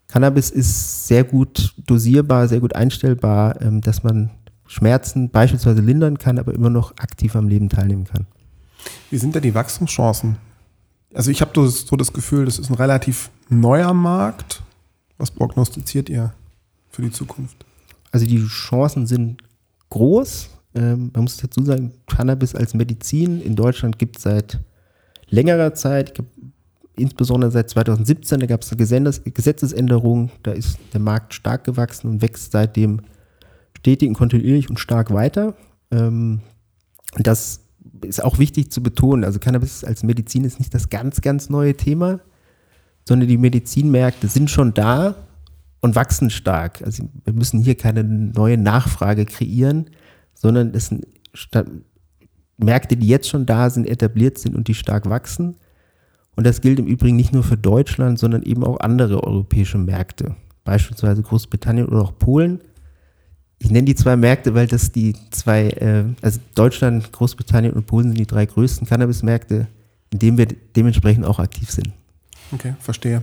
Cannabis 0.08 0.50
ist 0.50 1.08
sehr 1.08 1.24
gut 1.24 1.76
dosierbar, 1.86 2.48
sehr 2.48 2.60
gut 2.60 2.76
einstellbar, 2.76 3.62
ähm, 3.62 3.82
dass 3.82 4.04
man 4.04 4.32
Schmerzen 4.66 5.30
beispielsweise 5.30 5.82
lindern 5.82 6.18
kann, 6.18 6.40
aber 6.40 6.54
immer 6.54 6.70
noch 6.70 6.92
aktiv 6.98 7.36
am 7.36 7.48
Leben 7.48 7.70
teilnehmen 7.70 8.06
kann. 8.06 8.26
Wie 9.12 9.18
sind 9.18 9.36
denn 9.36 9.44
die 9.44 9.54
Wachstumschancen? 9.54 10.38
Also 11.14 11.32
ich 11.32 11.42
habe 11.42 11.70
so 11.70 11.96
das 11.96 12.14
Gefühl, 12.14 12.46
das 12.46 12.60
ist 12.60 12.70
ein 12.70 12.76
relativ 12.76 13.30
neuer 13.50 13.94
Markt. 13.94 14.62
Was 15.18 15.32
prognostiziert 15.32 16.10
ihr 16.10 16.34
für 16.90 17.02
die 17.02 17.12
Zukunft? 17.12 17.66
Also 18.12 18.26
die 18.26 18.46
Chancen 18.46 19.06
sind 19.06 19.42
groß. 19.90 20.50
Ähm, 20.76 21.12
man 21.14 21.24
muss 21.24 21.38
dazu 21.38 21.64
sagen, 21.64 21.94
Cannabis 22.08 22.56
als 22.56 22.74
Medizin 22.74 23.42
in 23.42 23.56
Deutschland 23.56 24.00
gibt 24.00 24.18
es 24.18 24.24
seit 24.24 24.60
längerer 25.30 25.74
Zeit, 25.74 26.16
glaub, 26.16 26.28
insbesondere 27.00 27.52
seit 27.52 27.70
2017, 27.70 28.40
da 28.40 28.46
gab 28.46 28.62
es 28.62 28.72
eine 28.72 29.10
Gesetzesänderung, 29.32 30.32
da 30.44 30.52
ist 30.52 30.78
der 30.94 31.00
Markt 31.00 31.34
stark 31.34 31.64
gewachsen 31.64 32.10
und 32.10 32.22
wächst 32.22 32.52
seitdem 32.52 33.02
stetig 33.78 34.10
und 34.10 34.16
kontinuierlich 34.16 34.70
und 34.70 34.80
stark 34.80 35.14
weiter. 35.14 35.56
Ähm, 35.92 36.42
das 37.16 37.62
ist 38.02 38.24
auch 38.24 38.40
wichtig 38.40 38.72
zu 38.72 38.84
betonen. 38.84 39.24
Also 39.24 39.40
Cannabis 39.40 39.84
als 39.84 40.04
Medizin 40.04 40.44
ist 40.44 40.60
nicht 40.60 40.74
das 40.74 40.90
ganz, 40.90 41.22
ganz 41.22 41.50
neue 41.50 41.76
Thema 41.76 42.20
sondern 43.10 43.28
die 43.28 43.40
Medizinmärkte 43.40 44.28
sind 44.28 44.52
schon 44.52 44.76
da 44.76 45.16
und 45.82 45.96
wachsen 45.96 46.30
stark. 46.30 46.84
Also 46.84 47.10
wir 47.24 47.34
müssen 47.34 47.60
hier 47.60 47.74
keine 47.74 48.04
neue 48.04 48.56
Nachfrage 48.56 49.26
kreieren, 49.26 49.90
sondern 50.36 50.76
es 50.76 50.88
sind 50.88 51.08
Märkte, 52.58 52.98
die 52.98 53.08
jetzt 53.08 53.28
schon 53.28 53.48
da 53.48 53.72
sind, 53.72 53.88
etabliert 53.88 54.38
sind 54.38 54.56
und 54.56 54.68
die 54.68 54.76
stark 54.76 55.10
wachsen. 55.10 55.56
Und 56.40 56.46
das 56.46 56.62
gilt 56.62 56.80
im 56.80 56.88
Übrigen 56.88 57.18
nicht 57.18 57.34
nur 57.34 57.44
für 57.44 57.58
Deutschland, 57.58 58.18
sondern 58.18 58.44
eben 58.44 58.64
auch 58.64 58.80
andere 58.80 59.22
europäische 59.22 59.78
Märkte, 59.78 60.38
beispielsweise 60.64 61.22
Großbritannien 61.22 61.86
oder 61.86 62.00
auch 62.02 62.18
Polen. 62.18 62.62
Ich 63.58 63.72
nenne 63.72 63.84
die 63.84 63.96
zwei 63.96 64.16
Märkte, 64.16 64.56
weil 64.56 64.66
das 64.66 64.94
die 64.94 65.18
zwei, 65.32 65.68
äh, 65.68 66.06
also 66.22 66.40
Deutschland, 66.56 67.12
Großbritannien 67.12 67.74
und 67.74 67.88
Polen 67.88 68.08
sind 68.08 68.20
die 68.20 68.26
drei 68.26 68.46
größten 68.46 68.88
Cannabismärkte, 68.88 69.68
in 70.12 70.20
denen 70.20 70.38
wir 70.38 70.48
dementsprechend 70.78 71.26
auch 71.26 71.40
aktiv 71.40 71.70
sind. 71.72 71.90
Okay, 72.54 72.74
verstehe. 72.80 73.22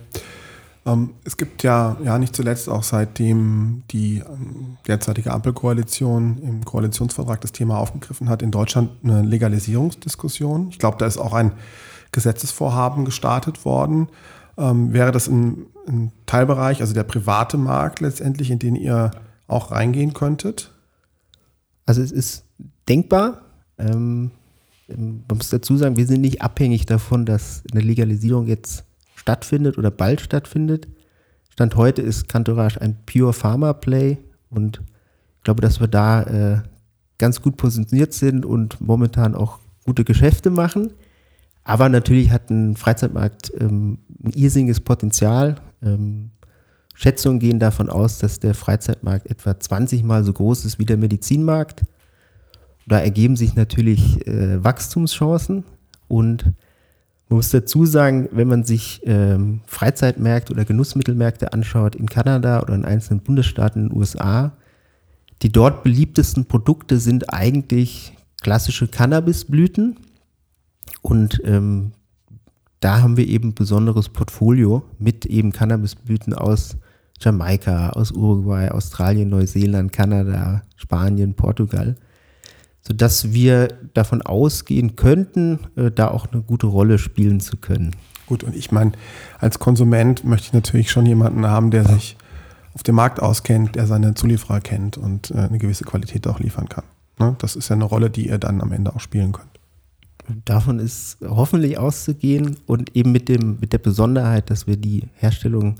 Ähm, 0.84 1.14
es 1.24 1.38
gibt 1.38 1.62
ja, 1.62 1.96
ja 2.04 2.18
nicht 2.18 2.36
zuletzt 2.36 2.68
auch 2.68 2.82
seitdem 2.82 3.82
die 3.92 4.18
ähm, 4.18 4.76
derzeitige 4.86 5.32
Ampelkoalition 5.32 6.36
im 6.42 6.66
Koalitionsvertrag 6.66 7.40
das 7.40 7.52
Thema 7.52 7.78
aufgegriffen 7.78 8.28
hat, 8.28 8.42
in 8.42 8.50
Deutschland 8.50 8.90
eine 9.02 9.22
Legalisierungsdiskussion. 9.22 10.68
Ich 10.68 10.78
glaube, 10.78 10.98
da 10.98 11.06
ist 11.06 11.16
auch 11.16 11.32
ein 11.32 11.52
Gesetzesvorhaben 12.16 13.04
gestartet 13.04 13.66
worden. 13.66 14.08
Ähm, 14.56 14.94
wäre 14.94 15.12
das 15.12 15.28
ein, 15.28 15.66
ein, 15.86 16.12
Teilbereich, 16.24 16.80
also 16.80 16.94
der 16.94 17.04
private 17.04 17.58
Markt 17.58 18.00
letztendlich, 18.00 18.50
in 18.50 18.58
den 18.58 18.74
ihr 18.74 19.10
auch 19.46 19.70
reingehen 19.70 20.14
könntet? 20.14 20.72
Also 21.84 22.00
es 22.00 22.10
ist 22.10 22.44
denkbar. 22.88 23.42
Ähm, 23.78 24.30
man 24.88 25.24
muss 25.28 25.50
dazu 25.50 25.76
sagen, 25.76 25.98
wir 25.98 26.06
sind 26.06 26.22
nicht 26.22 26.40
abhängig 26.40 26.86
davon, 26.86 27.26
dass 27.26 27.62
eine 27.70 27.82
Legalisierung 27.82 28.46
jetzt 28.46 28.84
stattfindet 29.14 29.76
oder 29.76 29.90
bald 29.90 30.22
stattfindet. 30.22 30.88
Stand 31.50 31.76
heute 31.76 32.00
ist 32.00 32.28
Cantourage 32.28 32.80
ein 32.80 32.96
Pure 33.04 33.34
Pharma 33.34 33.74
Play 33.74 34.16
und 34.48 34.80
ich 35.36 35.42
glaube, 35.42 35.60
dass 35.60 35.80
wir 35.80 35.88
da 35.88 36.22
äh, 36.22 36.62
ganz 37.18 37.42
gut 37.42 37.58
positioniert 37.58 38.14
sind 38.14 38.46
und 38.46 38.80
momentan 38.80 39.34
auch 39.34 39.58
gute 39.84 40.04
Geschäfte 40.04 40.48
machen. 40.48 40.92
Aber 41.66 41.88
natürlich 41.88 42.30
hat 42.30 42.48
ein 42.48 42.76
Freizeitmarkt 42.76 43.52
ähm, 43.58 43.98
ein 44.24 44.30
irrsinniges 44.30 44.78
Potenzial. 44.78 45.56
Ähm, 45.82 46.30
Schätzungen 46.94 47.40
gehen 47.40 47.58
davon 47.58 47.90
aus, 47.90 48.18
dass 48.18 48.38
der 48.38 48.54
Freizeitmarkt 48.54 49.26
etwa 49.26 49.58
20 49.58 50.04
Mal 50.04 50.22
so 50.22 50.32
groß 50.32 50.64
ist 50.64 50.78
wie 50.78 50.84
der 50.84 50.96
Medizinmarkt. 50.96 51.82
Da 52.86 53.00
ergeben 53.00 53.34
sich 53.34 53.56
natürlich 53.56 54.24
äh, 54.28 54.62
Wachstumschancen 54.62 55.64
und 56.06 56.44
man 57.28 57.38
muss 57.38 57.50
dazu 57.50 57.84
sagen, 57.84 58.28
wenn 58.30 58.46
man 58.46 58.62
sich 58.62 59.00
ähm, 59.04 59.60
Freizeitmärkte 59.66 60.52
oder 60.52 60.64
Genussmittelmärkte 60.64 61.52
anschaut 61.52 61.96
in 61.96 62.08
Kanada 62.08 62.62
oder 62.62 62.76
in 62.76 62.84
einzelnen 62.84 63.22
Bundesstaaten 63.22 63.82
in 63.82 63.88
den 63.88 63.98
USA, 63.98 64.52
die 65.42 65.50
dort 65.50 65.82
beliebtesten 65.82 66.46
Produkte 66.46 67.00
sind 67.00 67.34
eigentlich 67.34 68.16
klassische 68.40 68.86
Cannabisblüten. 68.86 69.96
Und 71.06 71.40
ähm, 71.44 71.92
da 72.80 73.00
haben 73.00 73.16
wir 73.16 73.26
eben 73.28 73.50
ein 73.50 73.54
besonderes 73.54 74.08
Portfolio 74.08 74.82
mit 74.98 75.24
eben 75.26 75.52
Cannabisblüten 75.52 76.34
aus 76.34 76.76
Jamaika, 77.20 77.90
aus 77.90 78.10
Uruguay, 78.10 78.68
Australien, 78.70 79.30
Neuseeland, 79.30 79.92
Kanada, 79.92 80.62
Spanien, 80.76 81.34
Portugal 81.34 81.96
sodass 82.86 83.32
wir 83.32 83.68
davon 83.94 84.22
ausgehen 84.22 84.96
könnten, 84.96 85.58
äh, 85.76 85.90
da 85.90 86.08
auch 86.08 86.30
eine 86.30 86.42
gute 86.42 86.66
Rolle 86.68 86.98
spielen 86.98 87.40
zu 87.40 87.56
können. 87.56 87.96
Gut, 88.26 88.44
und 88.44 88.54
ich 88.54 88.70
meine, 88.70 88.92
als 89.38 89.58
Konsument 89.58 90.24
möchte 90.24 90.46
ich 90.46 90.52
natürlich 90.52 90.90
schon 90.90 91.06
jemanden 91.06 91.46
haben, 91.46 91.70
der 91.70 91.84
sich 91.84 92.16
auf 92.74 92.82
dem 92.82 92.94
Markt 92.94 93.20
auskennt, 93.20 93.74
der 93.74 93.86
seine 93.86 94.14
Zulieferer 94.14 94.60
kennt 94.60 94.98
und 94.98 95.30
äh, 95.30 95.38
eine 95.38 95.58
gewisse 95.58 95.84
Qualität 95.84 96.26
auch 96.28 96.38
liefern 96.38 96.68
kann. 96.68 96.84
Ne? 97.18 97.34
Das 97.38 97.56
ist 97.56 97.68
ja 97.68 97.74
eine 97.74 97.84
Rolle, 97.84 98.10
die 98.10 98.28
ihr 98.28 98.38
dann 98.38 98.60
am 98.60 98.72
Ende 98.72 98.94
auch 98.94 99.00
spielen 99.00 99.32
könnt. 99.32 99.55
Davon 100.44 100.78
ist 100.78 101.18
hoffentlich 101.22 101.78
auszugehen 101.78 102.56
und 102.66 102.96
eben 102.96 103.12
mit, 103.12 103.28
dem, 103.28 103.58
mit 103.60 103.72
der 103.72 103.78
Besonderheit, 103.78 104.50
dass 104.50 104.66
wir 104.66 104.76
die 104.76 105.04
Herstellung 105.14 105.76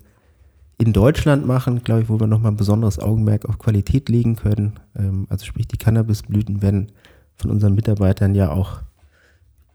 in 0.79 0.93
Deutschland 0.93 1.47
machen, 1.47 1.83
glaube 1.83 2.03
ich, 2.03 2.09
wo 2.09 2.21
wir 2.21 2.27
nochmal 2.27 2.53
ein 2.53 2.57
besonderes 2.57 2.99
Augenmerk 2.99 3.47
auf 3.47 3.59
Qualität 3.59 4.09
legen 4.09 4.37
können. 4.37 4.79
Ähm, 4.97 5.27
also 5.31 5.45
sprich, 5.45 5.67
die 5.67 5.79
Cannabisblüten 5.79 6.63
werden 6.63 6.93
von 7.37 7.51
unseren 7.51 7.75
Mitarbeitern 7.75 8.35
ja 8.35 8.51
auch 8.51 8.83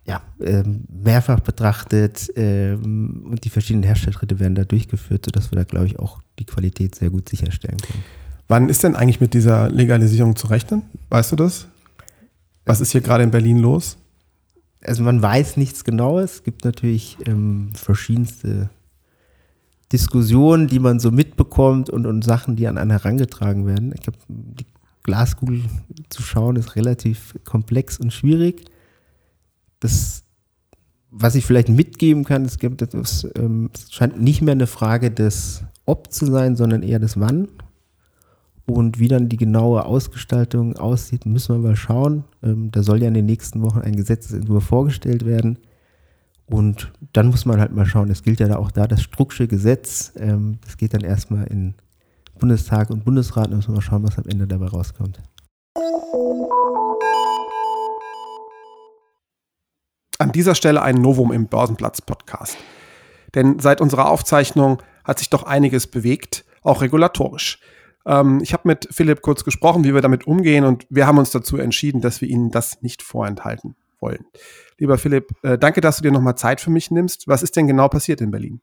ja, 0.05 0.21
ähm, 0.41 0.85
mehrfach 0.89 1.39
betrachtet 1.41 2.31
ähm, 2.35 3.27
und 3.29 3.43
die 3.43 3.49
verschiedenen 3.49 3.83
Herstellschritte 3.83 4.39
werden 4.39 4.55
da 4.55 4.63
durchgeführt, 4.63 5.25
sodass 5.25 5.51
wir 5.51 5.57
da, 5.57 5.63
glaube 5.63 5.85
ich, 5.85 5.99
auch 5.99 6.21
die 6.39 6.45
Qualität 6.45 6.95
sehr 6.95 7.09
gut 7.09 7.29
sicherstellen 7.29 7.77
können. 7.77 8.03
Wann 8.47 8.69
ist 8.69 8.83
denn 8.83 8.95
eigentlich 8.95 9.21
mit 9.21 9.33
dieser 9.33 9.69
Legalisierung 9.69 10.35
zu 10.35 10.47
rechnen? 10.47 10.81
Weißt 11.09 11.31
du 11.31 11.35
das? 11.35 11.67
Was 12.65 12.81
ist 12.81 12.91
hier 12.91 13.01
gerade 13.01 13.23
in 13.23 13.31
Berlin 13.31 13.59
los? 13.59 13.97
Also 14.83 15.03
man 15.03 15.21
weiß 15.21 15.57
nichts 15.57 15.83
Genaues. 15.83 16.35
Es 16.35 16.43
gibt 16.43 16.65
natürlich 16.65 17.17
ähm, 17.25 17.69
verschiedenste 17.73 18.69
Diskussionen, 19.91 20.67
die 20.67 20.79
man 20.79 20.99
so 20.99 21.11
mitbekommt 21.11 21.89
und, 21.89 22.05
und 22.05 22.23
Sachen, 22.23 22.55
die 22.55 22.67
an 22.67 22.77
einen 22.77 22.91
herangetragen 22.91 23.67
werden. 23.67 23.91
Ich 23.93 24.01
glaube, 24.01 24.17
die 24.27 24.65
Glaskugel 25.03 25.63
zu 26.09 26.21
schauen 26.21 26.55
ist 26.55 26.75
relativ 26.75 27.35
komplex 27.43 27.99
und 27.99 28.13
schwierig. 28.13 28.65
Das, 29.79 30.23
was 31.09 31.35
ich 31.35 31.45
vielleicht 31.45 31.69
mitgeben 31.69 32.23
kann, 32.23 32.45
es 32.45 32.59
gibt 32.59 32.81
etwas, 32.81 33.27
ähm, 33.35 33.69
es 33.73 33.91
scheint 33.91 34.21
nicht 34.21 34.41
mehr 34.41 34.53
eine 34.53 34.67
Frage 34.67 35.11
des 35.11 35.63
Ob 35.85 36.11
zu 36.11 36.25
sein, 36.27 36.55
sondern 36.55 36.83
eher 36.83 36.99
des 36.99 37.19
Wann. 37.19 37.47
Und 38.65 38.99
wie 38.99 39.07
dann 39.07 39.27
die 39.27 39.37
genaue 39.37 39.85
Ausgestaltung 39.85 40.77
aussieht, 40.77 41.25
müssen 41.25 41.55
wir 41.55 41.69
mal 41.69 41.75
schauen. 41.75 42.23
Ähm, 42.43 42.71
da 42.71 42.83
soll 42.83 43.01
ja 43.01 43.07
in 43.07 43.13
den 43.13 43.25
nächsten 43.25 43.61
Wochen 43.61 43.79
ein 43.79 43.95
Gesetzesentwurf 43.95 44.63
vorgestellt 44.63 45.25
werden. 45.25 45.57
Und 46.45 46.91
dann 47.13 47.27
muss 47.27 47.45
man 47.45 47.59
halt 47.59 47.73
mal 47.73 47.85
schauen, 47.85 48.09
es 48.09 48.23
gilt 48.23 48.39
ja 48.39 48.47
da 48.47 48.57
auch 48.57 48.71
da 48.71 48.87
das 48.87 49.01
Strucksche 49.01 49.47
Gesetz. 49.47 50.13
Ähm, 50.17 50.59
das 50.63 50.77
geht 50.77 50.93
dann 50.93 51.01
erstmal 51.01 51.47
in 51.47 51.75
Bundestag 52.39 52.89
und 52.89 53.05
Bundesrat. 53.05 53.51
Da 53.51 53.55
müssen 53.55 53.69
wir 53.69 53.75
mal 53.75 53.81
schauen, 53.81 54.03
was 54.03 54.17
am 54.17 54.25
Ende 54.25 54.47
dabei 54.47 54.67
rauskommt. 54.67 55.21
An 60.17 60.31
dieser 60.33 60.53
Stelle 60.53 60.81
ein 60.81 60.95
Novum 60.95 61.31
im 61.31 61.47
Börsenplatz-Podcast. 61.47 62.57
Denn 63.33 63.59
seit 63.59 63.81
unserer 63.81 64.09
Aufzeichnung 64.09 64.81
hat 65.03 65.19
sich 65.19 65.29
doch 65.29 65.43
einiges 65.43 65.87
bewegt, 65.87 66.45
auch 66.61 66.81
regulatorisch. 66.81 67.59
Ähm, 68.05 68.39
ich 68.41 68.53
habe 68.53 68.67
mit 68.67 68.87
Philipp 68.91 69.21
kurz 69.21 69.43
gesprochen, 69.43 69.83
wie 69.83 69.93
wir 69.93 70.01
damit 70.01 70.27
umgehen 70.27 70.65
und 70.65 70.85
wir 70.89 71.07
haben 71.07 71.17
uns 71.17 71.31
dazu 71.31 71.57
entschieden, 71.57 72.01
dass 72.01 72.21
wir 72.21 72.27
Ihnen 72.27 72.51
das 72.51 72.81
nicht 72.81 73.01
vorenthalten 73.01 73.75
wollen. 73.99 74.25
Lieber 74.77 74.97
Philipp, 74.97 75.31
äh, 75.43 75.57
danke, 75.57 75.81
dass 75.81 75.97
du 75.97 76.03
dir 76.03 76.11
nochmal 76.11 76.35
Zeit 76.35 76.61
für 76.61 76.71
mich 76.71 76.91
nimmst. 76.91 77.27
Was 77.27 77.43
ist 77.43 77.55
denn 77.55 77.67
genau 77.67 77.87
passiert 77.87 78.21
in 78.21 78.31
Berlin? 78.31 78.61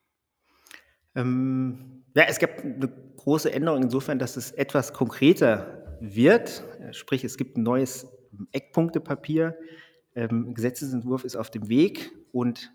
Ähm, 1.15 2.05
ja, 2.15 2.25
es 2.29 2.39
gab 2.39 2.51
eine 2.59 2.89
große 3.17 3.53
Änderung 3.53 3.83
insofern, 3.83 4.19
dass 4.19 4.37
es 4.37 4.51
etwas 4.51 4.93
konkreter 4.93 5.99
wird. 6.01 6.65
Sprich, 6.93 7.25
es 7.25 7.37
gibt 7.37 7.57
ein 7.57 7.63
neues 7.63 8.07
Eckpunktepapier. 8.53 9.57
Ähm, 10.15 10.55
Gesetzesentwurf 10.55 11.25
ist 11.25 11.37
auf 11.37 11.51
dem 11.51 11.69
Weg 11.69 12.11
und 12.33 12.73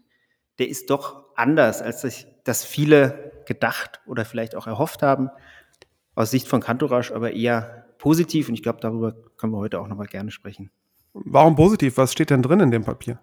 der 0.60 0.70
ist 0.70 0.90
doch 0.90 1.26
anders, 1.36 1.82
als 1.82 2.02
sich 2.02 2.28
das 2.44 2.64
viele 2.64 3.32
gedacht 3.46 4.02
oder 4.06 4.24
vielleicht 4.24 4.56
auch 4.56 4.68
erhofft 4.68 5.02
haben. 5.02 5.30
Aus 6.16 6.32
Sicht 6.32 6.48
von 6.48 6.62
Kantorasch 6.62 7.12
aber 7.12 7.34
eher 7.34 7.88
positiv 7.98 8.50
und 8.50 8.56
ich 8.56 8.64
glaube, 8.64 8.80
darüber 8.82 9.16
können 9.38 9.54
wir 9.54 9.60
heute 9.60 9.80
auch 9.80 9.88
nochmal 9.88 10.08
gerne 10.08 10.32
sprechen. 10.32 10.70
Warum 11.14 11.56
positiv? 11.56 11.98
Was 11.98 12.12
steht 12.12 12.30
denn 12.30 12.42
drin 12.42 12.60
in 12.60 12.72
dem 12.72 12.84
Papier? 12.84 13.20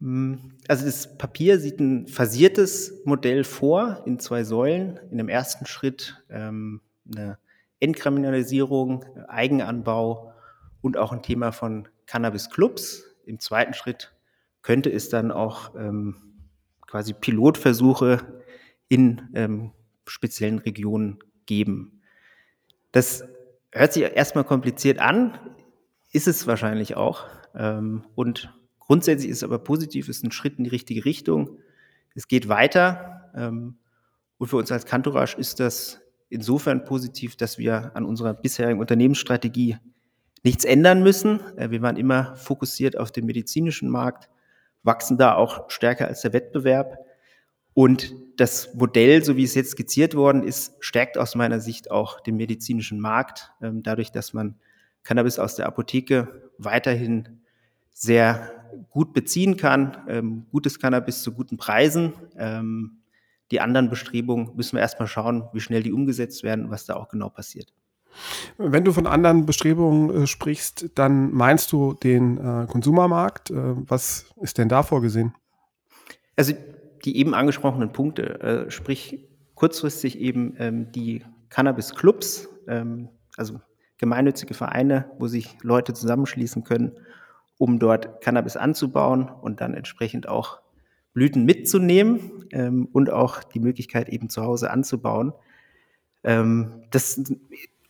Mm, 0.00 0.34
also 0.68 0.84
das 0.86 1.16
Papier 1.16 1.58
sieht 1.58 1.78
ein 1.78 2.08
phasiertes 2.08 3.02
Modell 3.04 3.44
vor 3.44 4.02
in 4.06 4.18
zwei 4.18 4.44
Säulen. 4.44 4.98
In 5.10 5.18
dem 5.18 5.28
ersten 5.28 5.66
Schritt 5.66 6.22
ähm, 6.30 6.80
eine 7.14 7.38
Entkriminalisierung, 7.80 9.04
Eigenanbau 9.28 10.32
und 10.80 10.96
auch 10.96 11.12
ein 11.12 11.22
Thema 11.22 11.52
von 11.52 11.88
Cannabis-Clubs. 12.06 13.04
Im 13.24 13.40
zweiten 13.40 13.74
Schritt 13.74 14.14
könnte 14.62 14.90
es 14.90 15.08
dann 15.08 15.30
auch 15.30 15.74
ähm, 15.76 16.16
quasi 16.80 17.12
Pilotversuche 17.12 18.42
in 18.88 19.22
ähm, 19.34 19.72
speziellen 20.06 20.58
Regionen 20.58 21.18
geben. 21.46 22.00
Das 22.94 23.24
hört 23.72 23.92
sich 23.92 24.04
erstmal 24.04 24.44
kompliziert 24.44 25.00
an, 25.00 25.36
ist 26.12 26.28
es 26.28 26.46
wahrscheinlich 26.46 26.96
auch. 26.96 27.24
Ähm, 27.52 28.04
und 28.14 28.54
grundsätzlich 28.78 29.32
ist 29.32 29.38
es 29.38 29.42
aber 29.42 29.58
positiv, 29.58 30.08
ist 30.08 30.22
ein 30.22 30.30
Schritt 30.30 30.58
in 30.58 30.64
die 30.64 30.70
richtige 30.70 31.04
Richtung. 31.04 31.58
Es 32.14 32.28
geht 32.28 32.48
weiter. 32.48 33.32
Ähm, 33.34 33.78
und 34.38 34.46
für 34.46 34.58
uns 34.58 34.70
als 34.70 34.86
Kantorasch 34.86 35.34
ist 35.34 35.58
das 35.58 36.02
insofern 36.28 36.84
positiv, 36.84 37.34
dass 37.34 37.58
wir 37.58 37.90
an 37.96 38.04
unserer 38.04 38.32
bisherigen 38.32 38.78
Unternehmensstrategie 38.78 39.76
nichts 40.44 40.64
ändern 40.64 41.02
müssen. 41.02 41.40
Äh, 41.56 41.72
wir 41.72 41.82
waren 41.82 41.96
immer 41.96 42.36
fokussiert 42.36 42.96
auf 42.96 43.10
den 43.10 43.26
medizinischen 43.26 43.90
Markt, 43.90 44.30
wachsen 44.84 45.18
da 45.18 45.34
auch 45.34 45.68
stärker 45.68 46.06
als 46.06 46.20
der 46.20 46.32
Wettbewerb. 46.32 47.03
Und 47.74 48.14
das 48.36 48.74
Modell, 48.74 49.24
so 49.24 49.36
wie 49.36 49.44
es 49.44 49.54
jetzt 49.54 49.72
skizziert 49.72 50.14
worden 50.14 50.42
ist, 50.42 50.74
stärkt 50.80 51.18
aus 51.18 51.34
meiner 51.34 51.60
Sicht 51.60 51.90
auch 51.90 52.20
den 52.20 52.36
medizinischen 52.36 53.00
Markt, 53.00 53.52
ähm, 53.60 53.82
dadurch, 53.82 54.10
dass 54.12 54.32
man 54.32 54.56
Cannabis 55.02 55.38
aus 55.38 55.56
der 55.56 55.66
Apotheke 55.66 56.50
weiterhin 56.58 57.40
sehr 57.92 58.50
gut 58.90 59.12
beziehen 59.12 59.56
kann, 59.56 59.96
ähm, 60.08 60.46
gutes 60.50 60.80
Cannabis 60.80 61.22
zu 61.22 61.32
guten 61.32 61.56
Preisen. 61.56 62.12
Ähm, 62.36 62.98
die 63.50 63.60
anderen 63.60 63.90
Bestrebungen 63.90 64.56
müssen 64.56 64.76
wir 64.76 64.80
erstmal 64.80 65.06
schauen, 65.06 65.48
wie 65.52 65.60
schnell 65.60 65.82
die 65.82 65.92
umgesetzt 65.92 66.42
werden, 66.42 66.70
was 66.70 66.86
da 66.86 66.96
auch 66.96 67.08
genau 67.08 67.28
passiert. 67.28 67.72
Wenn 68.58 68.84
du 68.84 68.92
von 68.92 69.06
anderen 69.06 69.46
Bestrebungen 69.46 70.22
äh, 70.22 70.26
sprichst, 70.26 70.90
dann 70.94 71.32
meinst 71.32 71.72
du 71.72 71.94
den 71.94 72.38
äh, 72.38 72.66
Konsumermarkt. 72.66 73.50
Äh, 73.50 73.54
was 73.88 74.26
ist 74.40 74.58
denn 74.58 74.68
da 74.68 74.82
vorgesehen? 74.82 75.34
Also 76.36 76.54
die 77.04 77.16
eben 77.16 77.34
angesprochenen 77.34 77.92
Punkte, 77.92 78.40
äh, 78.40 78.70
sprich 78.70 79.28
kurzfristig 79.54 80.18
eben 80.18 80.54
ähm, 80.58 80.92
die 80.92 81.24
Cannabis-Clubs, 81.50 82.48
ähm, 82.66 83.08
also 83.36 83.60
gemeinnützige 83.98 84.54
Vereine, 84.54 85.10
wo 85.18 85.28
sich 85.28 85.56
Leute 85.62 85.92
zusammenschließen 85.92 86.64
können, 86.64 86.92
um 87.58 87.78
dort 87.78 88.20
Cannabis 88.20 88.56
anzubauen 88.56 89.28
und 89.28 89.60
dann 89.60 89.74
entsprechend 89.74 90.28
auch 90.28 90.60
Blüten 91.12 91.44
mitzunehmen 91.44 92.46
ähm, 92.50 92.88
und 92.92 93.10
auch 93.10 93.44
die 93.44 93.60
Möglichkeit 93.60 94.08
eben 94.08 94.28
zu 94.28 94.42
Hause 94.42 94.70
anzubauen. 94.70 95.32
Ähm, 96.24 96.82
das 96.90 97.16
ist 97.16 97.30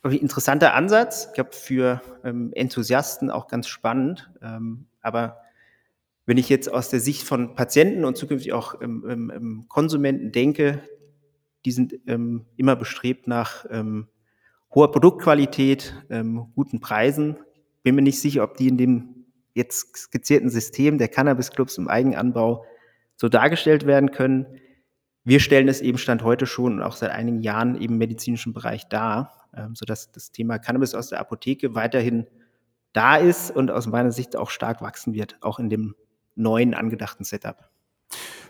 ein 0.03 0.11
interessanter 0.11 0.75
Ansatz, 0.75 1.27
ich 1.27 1.33
glaube 1.33 1.53
für 1.53 2.01
ähm, 2.23 2.51
Enthusiasten 2.53 3.31
auch 3.31 3.47
ganz 3.47 3.67
spannend. 3.67 4.29
Ähm, 4.43 4.85
aber 5.01 5.37
wenn 6.25 6.37
ich 6.37 6.49
jetzt 6.49 6.71
aus 6.71 6.89
der 6.89 6.99
Sicht 6.99 7.23
von 7.23 7.55
Patienten 7.55 8.03
und 8.03 8.17
zukünftig 8.17 8.53
auch 8.53 8.73
im, 8.81 9.65
Konsumenten 9.67 10.31
denke, 10.31 10.81
die 11.65 11.71
sind 11.71 11.95
ähm, 12.07 12.45
immer 12.57 12.75
bestrebt 12.75 13.27
nach 13.27 13.65
ähm, 13.69 14.07
hoher 14.73 14.91
Produktqualität, 14.91 15.95
ähm, 16.09 16.51
guten 16.55 16.79
Preisen. 16.79 17.37
Bin 17.83 17.95
mir 17.95 18.01
nicht 18.01 18.19
sicher, 18.19 18.43
ob 18.43 18.57
die 18.57 18.67
in 18.67 18.77
dem 18.77 19.25
jetzt 19.53 19.95
skizzierten 19.95 20.49
System 20.49 20.97
der 20.97 21.07
Cannabis-Clubs 21.07 21.77
im 21.77 21.87
Eigenanbau 21.87 22.65
so 23.15 23.29
dargestellt 23.29 23.85
werden 23.85 24.11
können. 24.11 24.45
Wir 25.23 25.39
stellen 25.39 25.67
es 25.67 25.81
eben 25.81 25.97
Stand 25.97 26.23
heute 26.23 26.45
schon 26.45 26.73
und 26.73 26.81
auch 26.81 26.95
seit 26.95 27.11
einigen 27.11 27.41
Jahren 27.41 27.75
eben 27.75 27.93
im 27.93 27.97
medizinischen 27.97 28.53
Bereich 28.53 28.87
dar, 28.89 29.47
ähm, 29.55 29.75
sodass 29.75 30.11
das 30.11 30.31
Thema 30.31 30.59
Cannabis 30.59 30.93
aus 30.93 31.09
der 31.09 31.19
Apotheke 31.19 31.73
weiterhin 31.73 32.27
da 32.93 33.15
ist 33.15 33.49
und 33.51 33.71
aus 33.71 33.87
meiner 33.87 34.11
Sicht 34.11 34.35
auch 34.35 34.49
stark 34.49 34.81
wachsen 34.81 35.13
wird, 35.13 35.37
auch 35.41 35.57
in 35.57 35.69
dem 35.69 35.95
neuen 36.35 36.73
angedachten 36.73 37.23
Setup. 37.23 37.69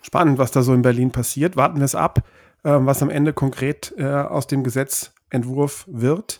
Spannend, 0.01 0.37
was 0.37 0.51
da 0.51 0.61
so 0.61 0.73
in 0.73 0.81
Berlin 0.81 1.11
passiert. 1.11 1.55
Warten 1.55 1.77
wir 1.77 1.85
es 1.85 1.95
ab, 1.95 2.19
äh, 2.63 2.71
was 2.71 3.01
am 3.01 3.09
Ende 3.09 3.33
konkret 3.33 3.93
äh, 3.97 4.05
aus 4.05 4.47
dem 4.47 4.63
Gesetz 4.63 5.13
Entwurf 5.29 5.85
wird. 5.87 6.39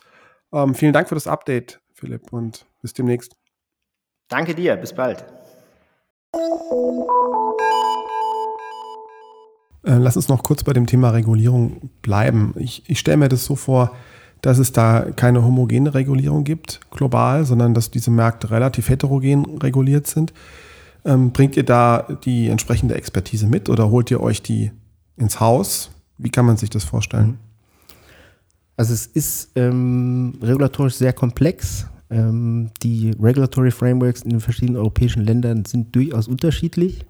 Ähm, 0.54 0.76
vielen 0.76 0.94
Dank 0.94 1.10
für 1.10 1.16
das 1.16 1.28
Update, 1.28 1.82
Philipp, 1.94 2.32
und 2.32 2.66
bis 2.82 2.94
demnächst. 2.94 3.36
Danke 4.30 4.56
dir, 4.56 4.76
bis 4.76 4.94
bald. 4.94 5.26
Äh, 9.84 9.98
lass 9.98 10.16
uns 10.16 10.28
noch 10.30 10.44
kurz 10.44 10.64
bei 10.64 10.74
dem 10.74 10.88
Thema 10.88 11.12
Regulierung 11.12 11.90
bleiben. 12.02 12.54
Ich, 12.58 12.90
ich 12.90 13.00
stelle 13.00 13.18
mir 13.18 13.30
das 13.30 13.46
so 13.46 13.56
vor, 13.56 13.96
dass 14.42 14.58
es 14.58 14.72
da 14.72 15.08
keine 15.16 15.44
homogene 15.44 15.94
Regulierung 15.94 16.44
gibt, 16.44 16.80
global, 16.92 17.46
sondern 17.46 17.74
dass 17.74 17.92
diese 17.92 18.12
Märkte 18.12 18.52
relativ 18.52 18.90
heterogen 18.90 19.58
reguliert 19.58 20.08
sind. 20.08 20.34
Ähm, 21.06 21.32
bringt 21.32 21.56
ihr 21.56 21.64
da 21.64 22.08
die 22.26 22.48
entsprechende 22.48 22.96
Expertise 22.96 23.46
mit 23.46 23.70
oder 23.70 23.92
holt 23.92 24.10
ihr 24.10 24.22
euch 24.22 24.42
die 24.42 24.72
ins 25.18 25.40
Haus? 25.40 25.92
Wie 26.18 26.30
kann 26.30 26.46
man 26.46 26.58
sich 26.58 26.70
das 26.70 26.84
vorstellen? 26.84 27.38
Also 28.76 28.94
es 28.94 29.06
ist 29.06 29.52
ähm, 29.56 30.34
regulatorisch 30.42 30.96
sehr 30.96 31.14
komplex. 31.14 31.88
Ähm, 32.10 32.72
die 32.82 33.12
Regulatory 33.22 33.72
Frameworks 33.72 34.24
in 34.24 34.32
den 34.32 34.40
verschiedenen 34.40 34.78
europäischen 34.78 35.24
Ländern 35.24 35.66
sind 35.66 35.96
durchaus 35.96 36.28
unterschiedlich. 36.28 37.06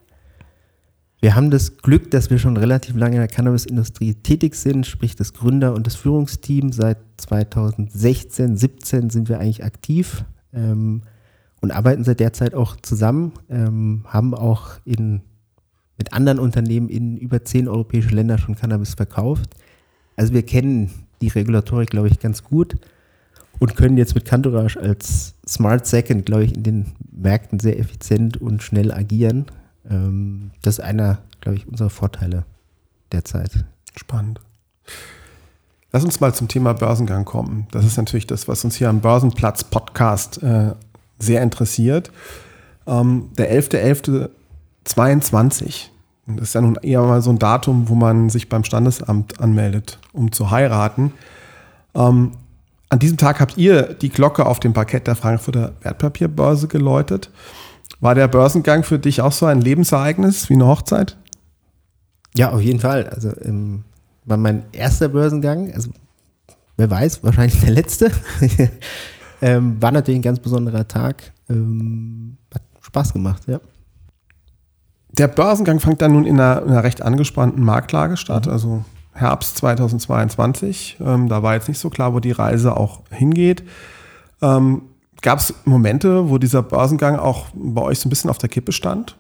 Wir 1.22 1.36
haben 1.36 1.50
das 1.50 1.78
Glück, 1.78 2.12
dass 2.12 2.30
wir 2.30 2.38
schon 2.38 2.58
relativ 2.58 2.96
lange 2.96 3.16
in 3.16 3.22
der 3.22 3.28
Cannabisindustrie 3.28 4.16
tätig 4.16 4.56
sind, 4.56 4.86
sprich 4.86 5.16
das 5.16 5.34
Gründer- 5.34 5.74
und 5.74 5.88
das 5.88 5.96
Führungsteam. 5.96 6.72
Seit 6.72 6.98
2016, 7.18 8.58
17 8.58 9.10
sind 9.10 9.30
wir 9.30 9.40
eigentlich 9.40 9.64
aktiv 9.64 10.26
ähm, 10.54 11.02
und 11.66 11.72
arbeiten 11.72 12.04
seit 12.04 12.20
der 12.20 12.32
Zeit 12.32 12.54
auch 12.54 12.76
zusammen, 12.82 13.34
ähm, 13.50 14.06
haben 14.06 14.36
auch 14.36 14.74
in, 14.86 15.22
mit 15.98 16.14
anderen 16.14 16.38
Unternehmen 16.38 16.90
in 16.90 17.18
über 17.18 17.44
zehn 17.44 17.68
europäische 17.68 18.14
Länder 18.14 18.38
schon 18.38 18.56
Cannabis 18.56 18.94
verkauft. 18.94 19.56
Also 20.16 20.32
wir 20.32 20.44
kennen 20.44 20.92
die 21.22 21.30
Regulatorik, 21.30 21.90
glaube 21.90 22.08
ich, 22.08 22.20
ganz 22.20 22.44
gut 22.44 22.76
und 23.58 23.76
können 23.76 23.98
jetzt 23.98 24.14
mit 24.14 24.26
Cantourage 24.26 24.80
als 24.80 25.34
Smart 25.48 25.88
Second, 25.88 26.28
glaube 26.28 26.44
ich, 26.44 26.56
in 26.56 26.62
den 26.62 26.86
Märkten 27.12 27.60
sehr 27.60 27.80
effizient 27.80 28.38
und 28.38 28.62
schnell 28.62 28.92
agieren. 28.92 29.48
Ähm, 29.90 30.52
das 30.62 30.76
ist 30.76 30.84
einer, 30.84 31.18
glaube 31.42 31.58
ich, 31.58 31.68
unserer 31.68 31.90
Vorteile 31.90 32.46
derzeit. 33.12 33.66
Spannend. 33.96 34.40
Lass 35.92 36.04
uns 36.04 36.20
mal 36.20 36.32
zum 36.36 36.48
Thema 36.48 36.74
Börsengang 36.74 37.26
kommen. 37.26 37.66
Das 37.72 37.86
ist 37.86 37.98
natürlich 37.98 38.28
das, 38.28 38.48
was 38.48 38.64
uns 38.64 38.76
hier 38.76 38.90
am 38.90 39.02
Börsenplatz-Podcast 39.02 40.44
äh, 40.44 40.76
sehr 41.20 41.42
interessiert. 41.42 42.12
Ähm, 42.88 43.30
der 43.38 43.54
11.11.22. 43.62 45.90
Das 46.28 46.50
ist 46.50 46.56
ja 46.56 46.62
nun 46.62 46.76
eher 46.82 47.02
mal 47.02 47.22
so 47.22 47.30
ein 47.30 47.40
Datum, 47.40 47.88
wo 47.88 47.96
man 47.96 48.30
sich 48.30 48.50
beim 48.50 48.64
Standesamt 48.64 49.40
anmeldet, 49.40 50.00
um 50.12 50.32
zu 50.32 50.50
heiraten. 50.50 51.14
Ähm, 51.94 52.32
an 52.90 53.00
diesem 53.00 53.18
Tag 53.18 53.40
habt 53.40 53.58
ihr 53.58 53.94
die 53.94 54.10
Glocke 54.10 54.46
auf 54.46 54.60
dem 54.60 54.74
Parkett 54.74 55.08
der 55.08 55.16
Frankfurter 55.16 55.74
Wertpapierbörse 55.82 56.68
geläutet. 56.68 57.30
War 58.00 58.16
der 58.16 58.28
Börsengang 58.28 58.84
für 58.84 59.00
dich 59.00 59.22
auch 59.22 59.32
so 59.32 59.46
ein 59.46 59.62
Lebensereignis 59.62 60.50
wie 60.50 60.56
eine 60.56 60.68
Hochzeit? 60.68 61.18
Ja, 62.36 62.52
auf 62.52 62.62
jeden 62.62 62.80
Fall. 62.80 63.08
Also 63.10 63.32
ähm, 63.42 63.84
war 64.26 64.38
mein 64.38 64.64
erster 64.72 65.10
Börsengang. 65.10 65.72
Also 65.74 65.92
wer 66.78 66.90
weiß, 66.90 67.24
wahrscheinlich 67.24 67.60
der 67.62 67.72
letzte. 67.72 68.12
ähm, 69.42 69.82
war 69.82 69.92
natürlich 69.92 70.20
ein 70.20 70.24
ganz 70.24 70.40
besonderer 70.40 70.88
Tag. 70.88 71.34
Ähm, 71.50 72.38
hat 72.54 72.62
Spaß 72.82 73.14
gemacht, 73.14 73.44
ja. 73.48 73.60
Der 75.12 75.28
Börsengang 75.28 75.80
fängt 75.80 76.02
dann 76.02 76.14
nun 76.14 76.26
in 76.26 76.40
einer, 76.40 76.62
in 76.62 76.70
einer 76.70 76.84
recht 76.84 77.02
angespannten 77.02 77.64
Marktlage 77.64 78.18
statt. 78.18 78.48
Mhm. 78.48 78.52
Also 78.52 78.86
Herbst 79.14 79.58
2022. 79.58 80.98
Ähm, 81.00 81.30
da 81.30 81.42
war 81.42 81.54
jetzt 81.54 81.68
nicht 81.68 81.80
so 81.80 81.90
klar, 81.90 82.14
wo 82.14 82.20
die 82.20 82.32
Reise 82.32 82.76
auch 82.76 83.02
hingeht. 83.12 83.64
Ähm, 84.42 84.82
Gab 85.26 85.40
es 85.40 85.56
Momente, 85.66 86.30
wo 86.30 86.38
dieser 86.38 86.62
Börsengang 86.62 87.18
auch 87.18 87.48
bei 87.56 87.82
euch 87.82 87.98
so 87.98 88.08
ein 88.08 88.12
bisschen 88.12 88.30
auf 88.30 88.38
der 88.38 88.48
Kippe 88.48 88.72
stand? 88.72 89.18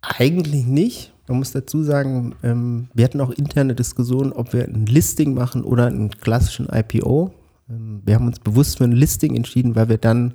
Eigentlich 0.00 0.66
nicht. 0.66 1.12
Man 1.28 1.38
muss 1.38 1.52
dazu 1.52 1.84
sagen, 1.84 2.34
ähm, 2.42 2.88
wir 2.94 3.04
hatten 3.04 3.20
auch 3.20 3.30
interne 3.30 3.76
Diskussionen, 3.76 4.32
ob 4.32 4.52
wir 4.52 4.64
ein 4.64 4.86
Listing 4.86 5.34
machen 5.34 5.62
oder 5.62 5.86
einen 5.86 6.10
klassischen 6.10 6.68
IPO. 6.68 7.32
Ähm, 7.68 8.02
wir 8.04 8.14
haben 8.14 8.26
uns 8.26 8.40
bewusst 8.40 8.78
für 8.78 8.84
ein 8.84 8.92
Listing 8.92 9.34
entschieden, 9.34 9.76
weil 9.76 9.88
wir 9.88 9.98
dann 9.98 10.34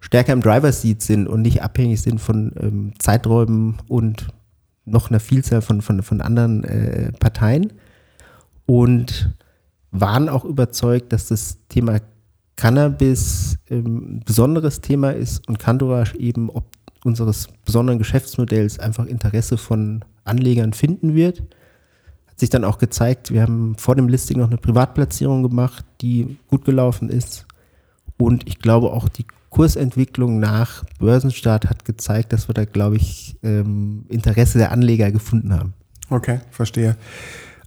stärker 0.00 0.32
im 0.32 0.42
Driver 0.42 0.72
Seat 0.72 1.02
sind 1.02 1.26
und 1.26 1.42
nicht 1.42 1.62
abhängig 1.62 2.02
sind 2.02 2.20
von 2.20 2.52
ähm, 2.60 2.92
Zeiträumen 2.98 3.78
und 3.88 4.28
noch 4.84 5.10
einer 5.10 5.20
Vielzahl 5.20 5.62
von, 5.62 5.80
von, 5.80 6.02
von 6.02 6.20
anderen 6.20 6.64
äh, 6.64 7.12
Parteien 7.12 7.72
und 8.66 9.34
waren 9.90 10.28
auch 10.28 10.44
überzeugt, 10.44 11.12
dass 11.12 11.28
das 11.28 11.58
Thema 11.68 12.00
Cannabis 12.56 13.58
ähm, 13.70 14.16
ein 14.16 14.20
besonderes 14.24 14.80
Thema 14.80 15.10
ist 15.10 15.48
und 15.48 15.58
Cantourage 15.58 16.16
eben 16.18 16.50
ob 16.50 16.64
unseres 17.04 17.48
besonderen 17.64 17.98
Geschäftsmodells 17.98 18.78
einfach 18.78 19.06
Interesse 19.06 19.58
von 19.58 20.04
Anlegern 20.24 20.72
finden 20.72 21.14
wird. 21.14 21.42
Sich 22.36 22.50
dann 22.50 22.64
auch 22.64 22.78
gezeigt, 22.78 23.30
wir 23.30 23.42
haben 23.42 23.76
vor 23.78 23.94
dem 23.94 24.08
Listing 24.08 24.38
noch 24.38 24.48
eine 24.48 24.56
Privatplatzierung 24.56 25.42
gemacht, 25.42 25.84
die 26.00 26.38
gut 26.48 26.64
gelaufen 26.64 27.08
ist. 27.08 27.46
Und 28.18 28.46
ich 28.48 28.58
glaube 28.58 28.92
auch 28.92 29.08
die 29.08 29.24
Kursentwicklung 29.50 30.40
nach 30.40 30.84
Börsenstart 30.98 31.70
hat 31.70 31.84
gezeigt, 31.84 32.32
dass 32.32 32.48
wir 32.48 32.54
da, 32.54 32.64
glaube 32.64 32.96
ich, 32.96 33.36
ähm, 33.44 34.04
Interesse 34.08 34.58
der 34.58 34.72
Anleger 34.72 35.12
gefunden 35.12 35.54
haben. 35.54 35.74
Okay, 36.10 36.40
verstehe. 36.50 36.96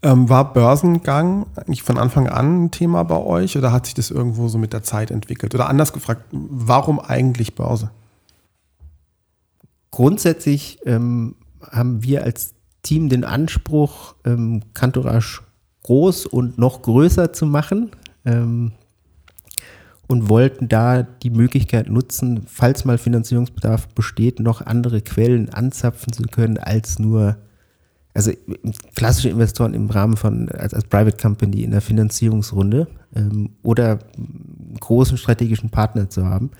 Ähm, 0.04 0.30
war 0.30 0.54
Börsengang 0.54 1.48
eigentlich 1.56 1.84
von 1.84 1.98
Anfang 1.98 2.28
an 2.28 2.66
ein 2.66 2.72
Thema 2.72 3.04
bei 3.04 3.18
euch 3.18 3.58
oder 3.58 3.72
hat 3.72 3.86
sich 3.86 3.96
das 3.96 4.12
irgendwo 4.12 4.48
so 4.48 4.58
mit 4.58 4.74
der 4.74 4.84
Zeit 4.84 5.12
entwickelt? 5.12 5.56
Oder 5.56 5.70
anders 5.70 5.94
gefragt, 5.94 6.24
warum 6.32 7.00
eigentlich 7.00 7.56
Börse? 7.56 7.90
Grundsätzlich 9.90 10.80
ähm, 10.86 11.36
haben 11.62 12.04
wir 12.04 12.24
als 12.24 12.54
Team 12.88 13.10
den 13.10 13.26
Anspruch, 13.26 14.16
ähm, 14.24 14.62
Kantorasch 14.74 15.44
groß 15.84 16.26
und 16.26 16.58
noch 16.58 16.82
größer 16.82 17.34
zu 17.34 17.46
machen. 17.46 17.92
Ähm, 18.26 18.72
und 20.08 20.30
wollten 20.30 20.70
da 20.70 21.04
die 21.04 21.30
Möglichkeit 21.30 21.90
nutzen, 21.90 22.44
falls 22.48 22.86
mal 22.86 22.98
Finanzierungsbedarf 22.98 23.90
besteht, 23.90 24.40
noch 24.40 24.66
andere 24.66 25.02
Quellen 25.02 25.50
anzapfen 25.50 26.14
zu 26.14 26.24
können 26.24 26.58
als 26.58 26.98
nur, 26.98 27.36
also 28.14 28.32
klassische 28.96 29.28
Investoren 29.28 29.74
im 29.74 29.90
Rahmen 29.90 30.16
von, 30.16 30.48
als, 30.50 30.74
als 30.74 30.86
Private 30.86 31.18
Company 31.18 31.64
in 31.64 31.72
der 31.72 31.82
Finanzierungsrunde 31.82 32.88
ähm, 33.16 33.50
oder 33.64 34.00
großen 34.80 35.18
strategischen 35.18 35.72
Partner 35.72 36.10
zu 36.10 36.26
haben. 36.26 36.52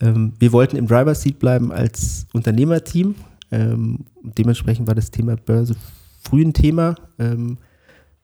Ähm, 0.00 0.32
wir 0.38 0.52
wollten 0.52 0.76
im 0.76 0.86
Driver 0.86 1.14
Seat 1.14 1.38
bleiben 1.38 1.72
als 1.72 2.26
Unternehmerteam. 2.32 3.14
Ähm, 3.50 4.06
dementsprechend 4.22 4.86
war 4.86 4.94
das 4.94 5.10
Thema 5.10 5.36
Börse 5.36 5.76
früh 6.22 6.42
ein 6.42 6.52
Thema. 6.52 6.94
Ähm, 7.18 7.58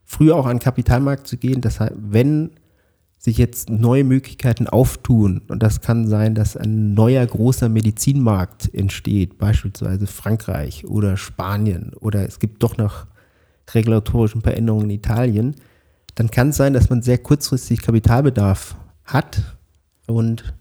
früher 0.05 0.37
auch 0.37 0.47
an 0.47 0.57
den 0.57 0.63
Kapitalmarkt 0.63 1.27
zu 1.27 1.37
gehen. 1.37 1.61
Das 1.61 1.81
heißt, 1.81 1.95
wenn 1.97 2.51
sich 3.19 3.39
jetzt 3.39 3.71
neue 3.71 4.05
Möglichkeiten 4.05 4.69
auftun. 4.69 5.43
Und 5.49 5.63
das 5.63 5.81
kann 5.81 6.07
sein, 6.07 6.35
dass 6.35 6.57
ein 6.57 6.95
neuer 6.95 7.27
großer 7.27 7.69
Medizinmarkt 7.69 8.73
entsteht, 8.73 9.37
beispielsweise 9.37 10.07
Frankreich 10.07 10.87
oder 10.87 11.17
Spanien 11.17 11.93
oder 11.99 12.27
es 12.27 12.39
gibt 12.39 12.63
doch 12.63 12.77
noch 12.77 13.07
regulatorische 13.75 14.41
Veränderungen 14.41 14.91
in 14.91 14.97
Italien. 14.97 15.57
Dann 16.15 16.31
kann 16.31 16.51
es 16.51 16.57
sein, 16.57 16.73
dass 16.73 16.89
man 16.89 17.03
sehr 17.03 17.19
kurzfristig 17.19 17.83
Kapitalbedarf 17.83 18.77
hat 19.05 19.57
und 20.07 20.55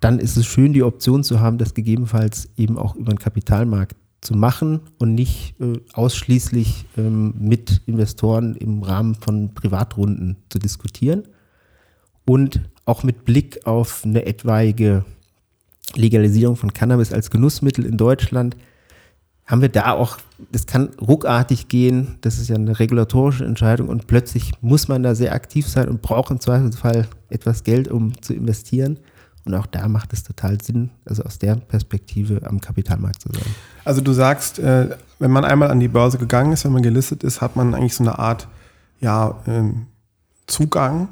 dann 0.00 0.18
ist 0.18 0.36
es 0.36 0.46
schön, 0.46 0.72
die 0.72 0.82
Option 0.82 1.24
zu 1.24 1.40
haben, 1.40 1.58
das 1.58 1.74
gegebenenfalls 1.74 2.48
eben 2.56 2.78
auch 2.78 2.94
über 2.94 3.12
den 3.12 3.18
Kapitalmarkt 3.18 3.96
zu 4.20 4.34
machen 4.34 4.80
und 4.98 5.14
nicht 5.14 5.54
äh, 5.60 5.80
ausschließlich 5.92 6.86
ähm, 6.96 7.34
mit 7.38 7.82
Investoren 7.86 8.54
im 8.56 8.82
Rahmen 8.82 9.14
von 9.14 9.54
Privatrunden 9.54 10.36
zu 10.48 10.58
diskutieren 10.58 11.24
und 12.24 12.60
auch 12.86 13.02
mit 13.02 13.24
Blick 13.24 13.66
auf 13.66 14.02
eine 14.04 14.26
etwaige 14.26 15.04
Legalisierung 15.94 16.56
von 16.56 16.72
Cannabis 16.72 17.12
als 17.12 17.30
Genussmittel 17.30 17.84
in 17.84 17.96
Deutschland 17.96 18.56
haben 19.46 19.60
wir 19.60 19.68
da 19.68 19.92
auch, 19.92 20.16
das 20.52 20.66
kann 20.66 20.90
ruckartig 21.00 21.68
gehen, 21.68 22.16
das 22.22 22.38
ist 22.38 22.48
ja 22.48 22.56
eine 22.56 22.78
regulatorische 22.78 23.44
Entscheidung 23.44 23.88
und 23.88 24.06
plötzlich 24.06 24.52
muss 24.62 24.88
man 24.88 25.02
da 25.02 25.14
sehr 25.14 25.34
aktiv 25.34 25.68
sein 25.68 25.88
und 25.88 26.00
braucht 26.00 26.30
im 26.30 26.40
Zweifelsfall 26.40 27.06
etwas 27.28 27.62
Geld, 27.62 27.88
um 27.88 28.20
zu 28.22 28.32
investieren. 28.32 28.98
Und 29.44 29.54
auch 29.54 29.66
da 29.66 29.88
macht 29.88 30.12
es 30.12 30.22
total 30.22 30.60
Sinn, 30.62 30.90
also 31.04 31.22
aus 31.22 31.38
der 31.38 31.56
Perspektive 31.56 32.40
am 32.46 32.60
Kapitalmarkt 32.60 33.22
zu 33.22 33.28
sein. 33.32 33.54
Also 33.84 34.00
du 34.00 34.12
sagst, 34.12 34.58
äh, 34.58 34.96
wenn 35.18 35.30
man 35.30 35.44
einmal 35.44 35.70
an 35.70 35.80
die 35.80 35.88
Börse 35.88 36.18
gegangen 36.18 36.52
ist, 36.52 36.64
wenn 36.64 36.72
man 36.72 36.82
gelistet 36.82 37.22
ist, 37.22 37.40
hat 37.40 37.56
man 37.56 37.74
eigentlich 37.74 37.94
so 37.94 38.04
eine 38.04 38.18
Art 38.18 38.48
ja, 39.00 39.42
ähm, 39.46 39.86
Zugang 40.46 41.08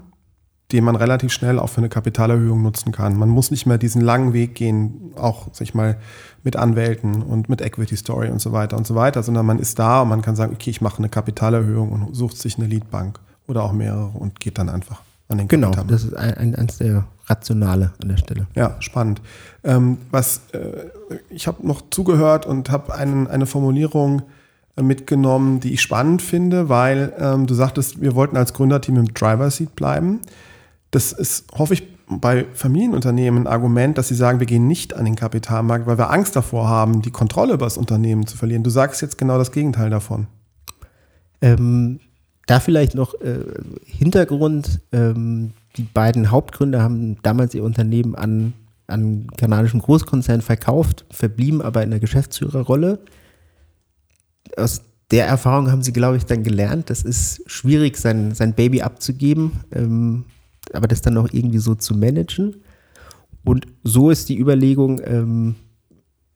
den 0.73 0.85
man 0.85 0.97
relativ 0.97 1.33
schnell 1.33 1.59
auch 1.59 1.69
für 1.69 1.79
eine 1.79 1.91
Kapitalerhöhung 1.91 2.63
nutzen 2.63 2.93
kann. 2.93 3.17
Man 3.17 3.29
muss 3.29 3.51
nicht 3.51 3.67
mehr 3.67 3.79
diesen 3.79 4.01
langen 4.01 4.33
Weg 4.33 4.55
gehen, 4.55 5.13
auch 5.17 5.49
sag 5.53 5.63
ich 5.63 5.75
mal 5.75 5.99
mit 6.43 6.57
Anwälten 6.57 7.23
und 7.23 7.49
mit 7.49 7.61
Equity 7.61 7.97
Story 7.97 8.31
und 8.31 8.41
so 8.41 8.53
weiter 8.53 8.77
und 8.77 8.87
so 8.87 8.95
weiter, 8.95 9.23
sondern 9.23 9.45
man 9.45 9.59
ist 9.59 9.79
da 9.79 10.03
und 10.03 10.09
man 10.09 10.23
kann 10.23 10.35
sagen, 10.35 10.55
okay, 10.55 10.71
ich 10.71 10.81
mache 10.81 10.99
eine 10.99 11.11
Kapitalerhöhung 11.11 11.93
und 11.93 12.17
sucht 12.17 12.39
sich 12.39 12.57
eine 12.57 12.67
Leadbank 12.67 13.21
oder 13.47 13.63
auch 13.63 13.73
mehrere 13.73 14.07
und 14.07 14.41
geht 14.41 14.59
dann 14.59 14.71
einfach 14.71 15.03
an 15.33 15.39
den 15.39 15.49
Genau, 15.49 15.71
das 15.71 16.05
ist 16.05 16.15
ein, 16.15 16.35
ein, 16.35 16.55
eines 16.55 16.79
der 16.79 17.05
Rationale 17.27 17.93
an 18.03 18.09
der 18.09 18.17
Stelle. 18.17 18.47
Ja, 18.55 18.77
spannend. 18.81 19.21
Ähm, 19.65 19.99
was 20.11 20.43
äh, 20.53 20.89
ich 21.31 21.47
habe 21.47 21.67
noch 21.67 21.83
zugehört 21.91 22.47
und 22.47 22.71
habe 22.71 22.95
eine 22.95 23.47
Formulierung 23.47 24.23
äh, 24.77 24.83
mitgenommen, 24.83 25.61
die 25.61 25.75
ich 25.75 25.83
spannend 25.83 26.23
finde, 26.23 26.69
weil 26.69 27.13
ähm, 27.19 27.47
du 27.47 27.55
sagtest, 27.55 28.01
wir 28.01 28.15
wollten 28.15 28.37
als 28.37 28.55
Gründerteam 28.55 28.97
im 28.97 29.13
Driver 29.13 29.51
Seat 29.51 29.75
bleiben. 29.77 30.21
Das 30.91 31.13
ist, 31.13 31.47
hoffe 31.53 31.75
ich, 31.75 31.83
bei 32.09 32.47
Familienunternehmen 32.55 33.45
ein 33.45 33.47
Argument, 33.47 33.97
dass 33.97 34.09
sie 34.09 34.15
sagen, 34.15 34.41
wir 34.41 34.47
gehen 34.47 34.67
nicht 34.67 34.95
an 34.95 35.05
den 35.05 35.17
Kapitalmarkt, 35.17 35.87
weil 35.87 35.99
wir 35.99 36.11
Angst 36.11 36.37
davor 36.37 36.69
haben, 36.69 37.03
die 37.03 37.11
Kontrolle 37.11 37.55
über 37.55 37.67
das 37.67 37.77
Unternehmen 37.77 38.27
zu 38.27 38.37
verlieren. 38.37 38.63
Du 38.63 38.71
sagst 38.71 39.01
jetzt 39.03 39.19
genau 39.19 39.39
das 39.39 39.53
Gegenteil 39.53 39.91
davon. 39.91 40.27
Ähm, 41.41 42.01
da 42.47 42.61
vielleicht 42.61 42.95
noch 42.95 43.15
äh, 43.21 43.45
Hintergrund. 43.85 44.81
Ähm, 44.93 45.53
die 45.77 45.83
beiden 45.83 46.31
Hauptgründer 46.31 46.83
haben 46.83 47.17
damals 47.23 47.55
ihr 47.55 47.65
Unternehmen 47.65 48.15
an 48.15 48.53
einen 48.87 49.29
kanadischen 49.37 49.81
Großkonzern 49.81 50.43
verkauft, 50.43 51.05
verblieben 51.11 51.63
aber 51.63 51.83
in 51.83 51.91
der 51.91 52.01
Geschäftsführerrolle. 52.01 52.99
Aus 54.57 54.83
der 55.11 55.27
Erfahrung 55.27 55.71
haben 55.71 55.83
sie, 55.83 55.93
glaube 55.93 56.17
ich, 56.17 56.27
dann 56.27 56.43
gelernt, 56.43 56.91
das 56.91 57.03
ist 57.03 57.43
schwierig, 57.47 57.97
sein, 57.97 58.35
sein 58.35 58.55
Baby 58.55 58.83
abzugeben, 58.83 59.61
ähm, 59.73 60.25
aber 60.73 60.89
das 60.89 61.03
dann 61.03 61.15
noch 61.15 61.33
irgendwie 61.33 61.59
so 61.59 61.75
zu 61.75 61.95
managen. 61.95 62.57
Und 63.45 63.67
so 63.83 64.11
ist 64.11 64.29
die 64.29 64.39
Überlegung, 64.39 65.01
ähm, 65.05 65.55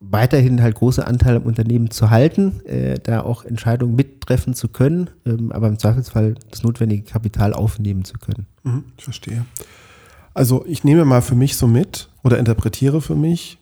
weiterhin 0.01 0.63
halt 0.63 0.75
große 0.75 1.07
Anteile 1.07 1.39
im 1.39 1.45
Unternehmen 1.45 1.91
zu 1.91 2.11
halten, 2.11 2.61
äh, 2.67 2.99
da 3.03 3.23
auch 3.23 3.45
Entscheidungen 3.45 3.97
mittreffen 3.97 4.55
zu 4.55 4.69
können, 4.69 5.11
ähm, 5.25 5.53
aber 5.53 5.69
im 5.69 5.79
Zweifelsfall 5.79 6.35
das 6.51 6.63
notwendige 6.63 7.03
Kapital 7.03 7.55
aufnehmen 7.55 8.05
zu 8.05 8.19
können. 8.19 8.47
Mhm, 8.63 8.85
ich 8.99 9.05
verstehe. 9.05 9.47
Also 10.35 10.65
ich 10.67 10.85
nehme 10.85 11.05
mal 11.05 11.23
für 11.23 11.35
mich 11.35 11.57
so 11.57 11.67
mit 11.67 12.11
oder 12.23 12.39
interpretiere 12.39 13.01
für 13.01 13.15
mich, 13.15 13.59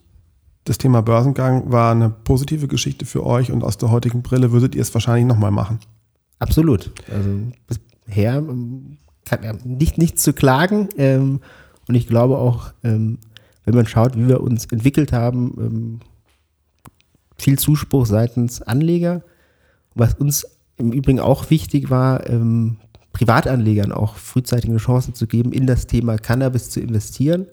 das 0.64 0.78
Thema 0.78 1.02
Börsengang 1.02 1.70
war 1.70 1.92
eine 1.92 2.08
positive 2.08 2.68
Geschichte 2.68 3.04
für 3.04 3.24
euch 3.24 3.52
und 3.52 3.62
aus 3.62 3.76
der 3.76 3.90
heutigen 3.90 4.22
Brille 4.22 4.50
würdet 4.50 4.74
ihr 4.74 4.82
es 4.82 4.92
wahrscheinlich 4.94 5.26
nochmal 5.26 5.50
machen. 5.50 5.78
Absolut. 6.38 6.90
Also 7.12 7.28
bisher 8.06 8.36
ähm, 8.36 8.96
kann 9.24 9.42
ja 9.42 9.52
nicht, 9.64 9.98
nichts 9.98 10.22
zu 10.22 10.32
klagen. 10.32 10.88
Ähm, 10.96 11.40
und 11.86 11.94
ich 11.94 12.06
glaube 12.06 12.38
auch, 12.38 12.72
ähm, 12.82 13.18
wenn 13.64 13.74
man 13.74 13.86
schaut, 13.86 14.16
wie 14.16 14.26
wir 14.26 14.40
uns 14.40 14.64
entwickelt 14.66 15.12
haben, 15.12 15.54
ähm, 15.58 16.00
viel 17.36 17.58
Zuspruch 17.58 18.06
seitens 18.06 18.62
Anleger. 18.62 19.22
Was 19.94 20.14
uns 20.14 20.46
im 20.76 20.92
Übrigen 20.92 21.20
auch 21.20 21.50
wichtig 21.50 21.90
war, 21.90 22.28
ähm, 22.28 22.78
Privatanlegern 23.12 23.92
auch 23.92 24.16
frühzeitig 24.16 24.68
eine 24.68 24.78
Chance 24.78 25.12
zu 25.12 25.26
geben, 25.26 25.52
in 25.52 25.66
das 25.66 25.86
Thema 25.86 26.16
Cannabis 26.16 26.70
zu 26.70 26.80
investieren. 26.80 27.46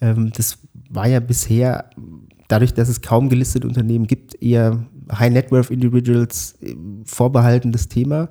Ähm, 0.00 0.32
das 0.36 0.58
war 0.88 1.08
ja 1.08 1.20
bisher, 1.20 1.90
dadurch, 2.46 2.74
dass 2.74 2.88
es 2.88 3.02
kaum 3.02 3.28
gelistete 3.28 3.66
Unternehmen 3.66 4.06
gibt, 4.06 4.40
eher 4.40 4.86
High 5.12 5.32
Net 5.32 5.50
Worth 5.50 5.70
Individuals 5.70 6.56
äh, 6.62 6.76
vorbehaltenes 7.04 7.88
Thema. 7.88 8.30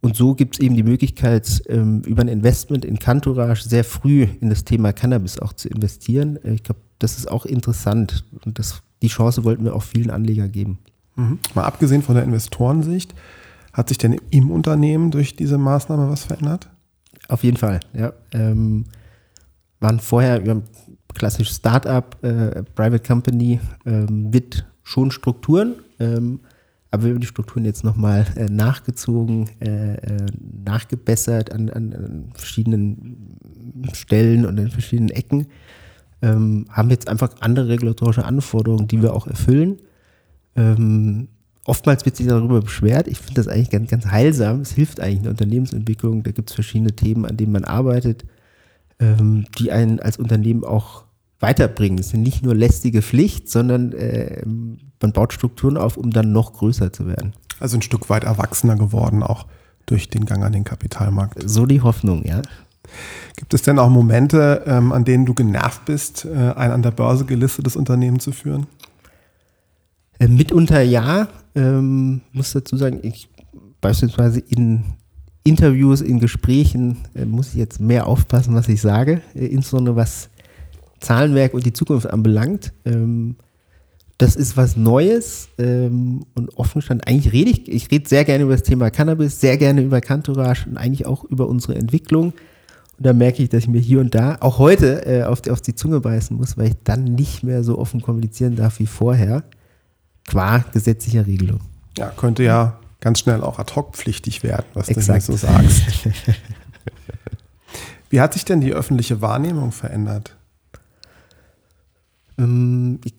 Und 0.00 0.16
so 0.16 0.34
gibt 0.34 0.56
es 0.56 0.60
eben 0.60 0.74
die 0.74 0.82
Möglichkeit, 0.82 1.62
ähm, 1.68 2.02
über 2.02 2.22
ein 2.22 2.28
Investment 2.28 2.84
in 2.84 2.98
Cantourage 2.98 3.66
sehr 3.66 3.84
früh 3.84 4.26
in 4.40 4.50
das 4.50 4.64
Thema 4.64 4.92
Cannabis 4.92 5.38
auch 5.38 5.54
zu 5.54 5.68
investieren. 5.68 6.36
Äh, 6.44 6.54
ich 6.54 6.62
glaube, 6.62 6.80
das 6.98 7.16
ist 7.16 7.30
auch 7.30 7.46
interessant 7.46 8.24
und 8.44 8.58
das, 8.58 8.82
die 9.02 9.08
Chance 9.08 9.44
wollten 9.44 9.64
wir 9.64 9.74
auch 9.74 9.82
vielen 9.82 10.10
Anlegern 10.10 10.50
geben. 10.52 10.78
Mhm. 11.16 11.38
Mal 11.54 11.64
abgesehen 11.64 12.02
von 12.02 12.14
der 12.14 12.24
Investorensicht, 12.24 13.14
hat 13.72 13.88
sich 13.88 13.98
denn 13.98 14.20
im 14.30 14.50
Unternehmen 14.50 15.10
durch 15.10 15.36
diese 15.36 15.58
Maßnahme 15.58 16.08
was 16.08 16.24
verändert? 16.24 16.70
Auf 17.28 17.42
jeden 17.44 17.56
Fall, 17.56 17.80
ja. 17.92 18.12
Ähm, 18.32 18.84
waren 19.80 20.00
vorher 20.00 20.40
über 20.40 20.62
klassisch 21.14 21.50
Startup, 21.50 22.16
äh, 22.22 22.62
Private 22.74 23.06
Company 23.06 23.60
ähm, 23.86 24.30
mit 24.30 24.64
schon 24.82 25.10
Strukturen, 25.10 25.76
ähm, 25.98 26.40
aber 26.90 27.04
wir 27.04 27.14
haben 27.14 27.20
die 27.20 27.26
Strukturen 27.26 27.64
jetzt 27.64 27.82
nochmal 27.82 28.24
äh, 28.36 28.44
nachgezogen, 28.44 29.50
äh, 29.60 29.94
äh, 29.94 30.26
nachgebessert 30.64 31.50
an, 31.50 31.68
an, 31.70 31.92
an, 31.92 32.32
verschiedenen 32.34 33.36
Stellen 33.92 34.46
und 34.46 34.60
an 34.60 34.70
verschiedenen 34.70 35.10
Ecken. 35.10 35.46
Ähm, 36.22 36.66
haben 36.70 36.90
jetzt 36.90 37.08
einfach 37.08 37.30
andere 37.40 37.68
regulatorische 37.68 38.24
Anforderungen, 38.24 38.88
die 38.88 39.02
wir 39.02 39.14
auch 39.14 39.26
erfüllen. 39.26 39.78
Ähm, 40.56 41.28
oftmals 41.64 42.04
wird 42.04 42.16
sich 42.16 42.26
darüber 42.26 42.60
beschwert. 42.60 43.08
Ich 43.08 43.18
finde 43.18 43.34
das 43.34 43.48
eigentlich 43.48 43.70
ganz, 43.70 43.90
ganz 43.90 44.06
heilsam. 44.06 44.60
Es 44.60 44.72
hilft 44.72 45.00
eigentlich 45.00 45.18
in 45.18 45.22
der 45.24 45.32
Unternehmensentwicklung. 45.32 46.22
Da 46.22 46.30
gibt 46.30 46.50
es 46.50 46.54
verschiedene 46.54 46.92
Themen, 46.92 47.26
an 47.26 47.36
denen 47.36 47.52
man 47.52 47.64
arbeitet, 47.64 48.24
ähm, 49.00 49.46
die 49.58 49.72
einen 49.72 50.00
als 50.00 50.18
Unternehmen 50.18 50.64
auch 50.64 51.04
weiterbringen. 51.40 51.98
Es 51.98 52.10
sind 52.10 52.22
nicht 52.22 52.42
nur 52.42 52.54
lästige 52.54 53.02
Pflicht, 53.02 53.50
sondern 53.50 53.92
äh, 53.92 54.42
man 54.46 55.12
baut 55.12 55.32
Strukturen 55.32 55.76
auf, 55.76 55.96
um 55.96 56.10
dann 56.10 56.32
noch 56.32 56.54
größer 56.54 56.92
zu 56.92 57.06
werden. 57.06 57.34
Also 57.60 57.76
ein 57.76 57.82
Stück 57.82 58.08
weit 58.08 58.24
erwachsener 58.24 58.76
geworden, 58.76 59.22
auch 59.22 59.46
durch 59.86 60.08
den 60.08 60.24
Gang 60.24 60.42
an 60.42 60.52
den 60.52 60.64
Kapitalmarkt. 60.64 61.38
So 61.44 61.66
die 61.66 61.82
Hoffnung, 61.82 62.24
ja. 62.24 62.40
Gibt 63.36 63.54
es 63.54 63.62
denn 63.62 63.78
auch 63.78 63.90
Momente, 63.90 64.62
ähm, 64.66 64.92
an 64.92 65.04
denen 65.04 65.26
du 65.26 65.34
genervt 65.34 65.84
bist, 65.84 66.24
äh, 66.24 66.52
ein 66.54 66.70
an 66.70 66.82
der 66.82 66.90
Börse 66.90 67.24
gelistetes 67.24 67.76
Unternehmen 67.76 68.20
zu 68.20 68.32
führen? 68.32 68.66
Äh, 70.18 70.28
mitunter 70.28 70.82
ja. 70.82 71.28
Ähm, 71.56 72.20
muss 72.32 72.52
dazu 72.52 72.76
sagen, 72.76 73.00
ich 73.02 73.28
beispielsweise 73.80 74.40
in 74.40 74.82
Interviews, 75.44 76.00
in 76.00 76.18
Gesprächen 76.18 76.98
äh, 77.14 77.26
muss 77.26 77.48
ich 77.48 77.56
jetzt 77.56 77.80
mehr 77.80 78.06
aufpassen, 78.06 78.54
was 78.54 78.68
ich 78.68 78.80
sage, 78.80 79.20
äh, 79.34 79.46
insbesondere 79.46 79.96
was 79.96 80.30
Zahlenwerk 81.00 81.54
und 81.54 81.66
die 81.66 81.72
Zukunft 81.72 82.08
anbelangt. 82.08 82.72
Ähm, 82.84 83.36
das 84.18 84.36
ist 84.36 84.56
was 84.56 84.76
Neues 84.76 85.48
ähm, 85.58 86.24
und 86.34 86.56
offen 86.56 86.80
stand. 86.80 87.06
Eigentlich 87.06 87.32
rede 87.32 87.50
ich, 87.50 87.68
ich 87.68 87.90
rede 87.90 88.08
sehr 88.08 88.24
gerne 88.24 88.44
über 88.44 88.52
das 88.52 88.62
Thema 88.62 88.90
Cannabis, 88.90 89.40
sehr 89.40 89.58
gerne 89.58 89.82
über 89.82 90.00
Cantourage 90.00 90.66
und 90.68 90.76
eigentlich 90.76 91.04
auch 91.04 91.24
über 91.24 91.48
unsere 91.48 91.74
Entwicklung. 91.74 92.32
Und 92.96 93.06
da 93.06 93.12
merke 93.12 93.42
ich, 93.42 93.48
dass 93.48 93.64
ich 93.64 93.68
mir 93.68 93.80
hier 93.80 94.00
und 94.00 94.14
da, 94.14 94.36
auch 94.40 94.58
heute, 94.58 95.04
äh, 95.06 95.24
auf, 95.24 95.40
die, 95.40 95.50
auf 95.50 95.60
die 95.60 95.74
Zunge 95.74 96.00
beißen 96.00 96.36
muss, 96.36 96.56
weil 96.56 96.68
ich 96.68 96.76
dann 96.84 97.04
nicht 97.04 97.42
mehr 97.42 97.64
so 97.64 97.78
offen 97.78 98.00
kommunizieren 98.00 98.56
darf 98.56 98.78
wie 98.78 98.86
vorher 98.86 99.44
qua 100.26 100.58
gesetzlicher 100.72 101.26
Regelung. 101.26 101.60
Ja, 101.98 102.10
könnte 102.10 102.42
ja 102.42 102.78
ganz 103.00 103.20
schnell 103.20 103.42
auch 103.42 103.58
ad 103.58 103.74
hoc 103.74 103.94
pflichtig 103.94 104.42
werden, 104.42 104.64
was 104.74 104.88
Exakt. 104.88 105.28
du 105.28 105.32
so 105.32 105.38
sagst. 105.38 105.82
Wie 108.10 108.20
hat 108.20 108.32
sich 108.32 108.44
denn 108.44 108.60
die 108.60 108.72
öffentliche 108.72 109.20
Wahrnehmung 109.20 109.72
verändert? 109.72 110.36
Ähm, 112.38 113.00
ich 113.04 113.14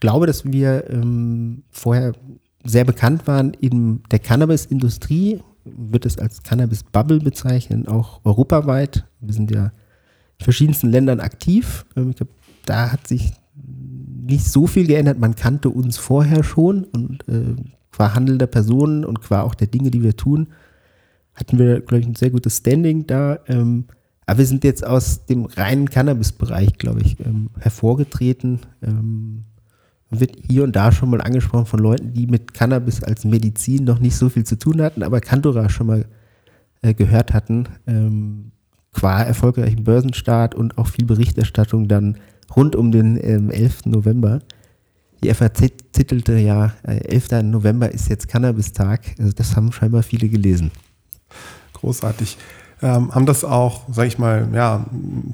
glaube, 0.00 0.26
dass 0.26 0.44
wir 0.44 0.90
ähm, 0.90 1.62
vorher 1.70 2.12
sehr 2.64 2.84
bekannt 2.84 3.26
waren 3.26 3.54
in 3.54 4.02
der 4.10 4.18
Cannabis-Industrie, 4.18 5.40
wird 5.64 6.06
es 6.06 6.18
als 6.18 6.42
Cannabis-Bubble 6.42 7.20
bezeichnen, 7.20 7.86
auch 7.86 8.20
europaweit. 8.24 9.04
Wir 9.20 9.34
sind 9.34 9.50
ja 9.50 9.66
in 10.38 10.44
verschiedensten 10.44 10.88
Ländern 10.88 11.20
aktiv. 11.20 11.84
Ähm, 11.96 12.10
ich 12.10 12.16
glaube, 12.16 12.32
da 12.66 12.92
hat 12.92 13.06
sich 13.06 13.32
nicht 13.54 14.46
so 14.46 14.66
viel 14.66 14.86
geändert. 14.86 15.18
Man 15.18 15.34
kannte 15.34 15.70
uns 15.70 15.98
vorher 15.98 16.44
schon 16.44 16.84
und 16.84 17.28
äh, 17.28 17.56
qua 17.90 18.14
Handel 18.14 18.38
der 18.38 18.46
Personen 18.46 19.04
und 19.04 19.20
qua 19.20 19.42
auch 19.42 19.54
der 19.54 19.66
Dinge, 19.66 19.90
die 19.90 20.02
wir 20.02 20.16
tun, 20.16 20.48
hatten 21.34 21.58
wir, 21.58 21.80
glaube 21.80 22.00
ich, 22.00 22.06
ein 22.06 22.14
sehr 22.14 22.30
gutes 22.30 22.58
Standing 22.58 23.06
da. 23.06 23.38
Ähm, 23.46 23.86
aber 24.26 24.38
wir 24.38 24.46
sind 24.46 24.64
jetzt 24.64 24.86
aus 24.86 25.26
dem 25.26 25.46
reinen 25.46 25.90
Cannabis-Bereich, 25.90 26.78
glaube 26.78 27.02
ich, 27.02 27.18
ähm, 27.20 27.50
hervorgetreten. 27.58 28.60
Ähm, 28.82 29.44
wird 30.20 30.36
hier 30.46 30.64
und 30.64 30.76
da 30.76 30.92
schon 30.92 31.10
mal 31.10 31.20
angesprochen 31.20 31.66
von 31.66 31.80
Leuten, 31.80 32.12
die 32.12 32.26
mit 32.26 32.54
Cannabis 32.54 33.02
als 33.02 33.24
Medizin 33.24 33.84
noch 33.84 33.98
nicht 33.98 34.16
so 34.16 34.28
viel 34.28 34.44
zu 34.44 34.58
tun 34.58 34.82
hatten, 34.82 35.02
aber 35.02 35.20
Cantora 35.20 35.68
schon 35.68 35.86
mal 35.86 36.04
äh, 36.82 36.94
gehört 36.94 37.32
hatten. 37.32 37.68
Ähm, 37.86 38.52
qua 38.92 39.22
erfolgreichen 39.22 39.84
Börsenstart 39.84 40.54
und 40.54 40.76
auch 40.78 40.88
viel 40.88 41.06
Berichterstattung 41.06 41.88
dann 41.88 42.18
rund 42.54 42.76
um 42.76 42.92
den 42.92 43.18
ähm, 43.22 43.50
11. 43.50 43.86
November. 43.86 44.40
Die 45.22 45.32
FAZ 45.32 45.62
titelte 45.92 46.36
ja, 46.38 46.74
äh, 46.82 46.98
11. 47.08 47.42
November 47.44 47.90
ist 47.90 48.08
jetzt 48.08 48.28
Cannabis-Tag. 48.28 49.14
Also 49.18 49.32
das 49.32 49.56
haben 49.56 49.72
scheinbar 49.72 50.02
viele 50.02 50.28
gelesen. 50.28 50.70
Großartig. 51.72 52.36
Ähm, 52.82 53.14
haben 53.14 53.26
das 53.26 53.44
auch, 53.44 53.82
sage 53.90 54.08
ich 54.08 54.18
mal, 54.18 54.48
ja, 54.52 54.84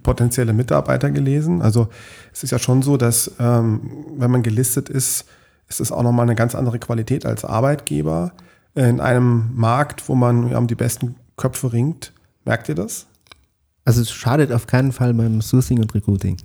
potenzielle 0.03 0.53
Mitarbeiter 0.53 1.11
gelesen? 1.11 1.63
Also 1.63 1.89
es 2.33 2.45
ist 2.45 2.51
ja 2.51 2.59
schon 2.59 2.83
so, 2.83 2.97
dass 2.99 3.33
ähm, 3.41 3.81
wenn 4.19 4.31
man 4.31 4.43
gelistet 4.43 4.91
ist, 4.91 5.25
ist 5.69 5.81
es 5.81 5.91
auch 5.91 6.03
nochmal 6.03 6.25
eine 6.25 6.35
ganz 6.35 6.55
andere 6.55 6.79
Qualität 6.79 7.25
als 7.25 7.45
Arbeitgeber 7.45 8.33
in 8.75 9.01
einem 9.01 9.51
Markt, 9.55 10.09
wo 10.09 10.15
man 10.15 10.51
ja, 10.51 10.59
um 10.59 10.67
die 10.67 10.75
besten 10.75 11.17
Köpfe 11.37 11.73
ringt. 11.73 12.13
Merkt 12.45 12.69
ihr 12.69 12.75
das? 12.75 13.07
Also 13.85 14.03
es 14.03 14.11
schadet 14.11 14.53
auf 14.53 14.67
keinen 14.67 14.93
Fall 14.93 15.15
beim 15.15 15.41
Sourcing 15.41 15.81
und 15.81 15.95
Recruiting. 15.95 16.37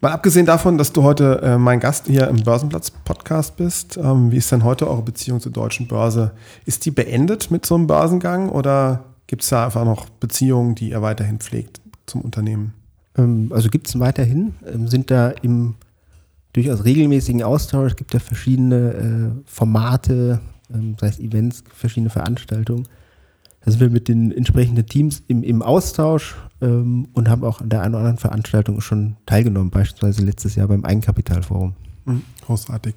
Mal 0.00 0.12
abgesehen 0.12 0.46
davon, 0.46 0.78
dass 0.78 0.92
du 0.92 1.02
heute 1.02 1.42
äh, 1.42 1.58
mein 1.58 1.80
Gast 1.80 2.06
hier 2.06 2.28
im 2.28 2.44
Börsenplatz-Podcast 2.44 3.56
bist, 3.56 3.96
ähm, 3.96 4.30
wie 4.30 4.36
ist 4.36 4.52
denn 4.52 4.62
heute 4.62 4.88
eure 4.88 5.02
Beziehung 5.02 5.40
zur 5.40 5.50
deutschen 5.50 5.88
Börse? 5.88 6.30
Ist 6.64 6.86
die 6.86 6.92
beendet 6.92 7.50
mit 7.50 7.66
so 7.66 7.74
einem 7.74 7.88
Börsengang 7.88 8.48
oder 8.48 9.07
gibt 9.28 9.42
es 9.42 9.50
da 9.50 9.66
einfach 9.66 9.84
noch 9.84 10.08
Beziehungen, 10.08 10.74
die 10.74 10.90
ihr 10.90 11.00
weiterhin 11.02 11.38
pflegt 11.38 11.80
zum 12.06 12.22
Unternehmen? 12.22 12.74
Ähm, 13.16 13.52
also 13.54 13.68
gibt 13.68 13.86
es 13.86 14.00
weiterhin, 14.00 14.54
ähm, 14.66 14.88
sind 14.88 15.12
da 15.12 15.28
im 15.28 15.76
durchaus 16.54 16.84
regelmäßigen 16.84 17.44
Austausch, 17.44 17.92
es 17.92 17.96
gibt 17.96 18.12
da 18.14 18.18
verschiedene 18.18 18.76
äh, 18.76 19.42
Formate, 19.44 20.40
ähm, 20.74 20.96
sei 20.98 21.06
es 21.06 21.20
Events, 21.20 21.62
verschiedene 21.72 22.10
Veranstaltungen. 22.10 22.88
Da 23.64 23.70
sind 23.70 23.80
wir 23.80 23.90
mit 23.90 24.08
den 24.08 24.32
entsprechenden 24.32 24.86
Teams 24.86 25.22
im, 25.28 25.42
im 25.42 25.62
Austausch 25.62 26.36
und 26.60 27.28
haben 27.28 27.44
auch 27.44 27.60
an 27.60 27.68
der 27.68 27.82
einen 27.82 27.94
oder 27.94 28.00
anderen 28.00 28.18
Veranstaltung 28.18 28.80
schon 28.80 29.16
teilgenommen, 29.26 29.70
beispielsweise 29.70 30.24
letztes 30.24 30.54
Jahr 30.54 30.68
beim 30.68 30.84
Eigenkapitalforum. 30.84 31.74
Mhm, 32.04 32.22
großartig. 32.46 32.96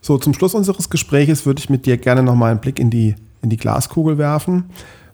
So, 0.00 0.18
zum 0.18 0.34
Schluss 0.34 0.54
unseres 0.54 0.90
Gesprächs 0.90 1.46
würde 1.46 1.60
ich 1.60 1.70
mit 1.70 1.86
dir 1.86 1.98
gerne 1.98 2.22
nochmal 2.22 2.50
einen 2.50 2.60
Blick 2.60 2.78
in 2.78 2.90
die, 2.90 3.14
in 3.42 3.50
die 3.50 3.56
Glaskugel 3.56 4.18
werfen. 4.18 4.64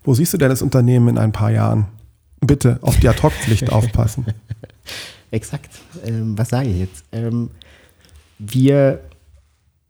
Wo 0.07 0.15
siehst 0.15 0.33
du 0.33 0.39
denn 0.39 0.49
das 0.49 0.63
Unternehmen 0.63 1.09
in 1.09 1.19
ein 1.19 1.33
paar 1.33 1.51
Jahren? 1.51 1.89
Bitte 2.41 2.79
auf 2.81 2.99
die 3.01 3.09
Ad-Hoc-Pflicht 3.09 3.73
aufpassen. 3.73 4.25
Exakt. 5.33 5.81
Ähm, 6.05 6.39
was 6.39 6.51
sage 6.51 6.69
ich 6.69 6.79
jetzt? 6.79 7.05
Ähm, 7.11 7.51
wir 8.39 9.01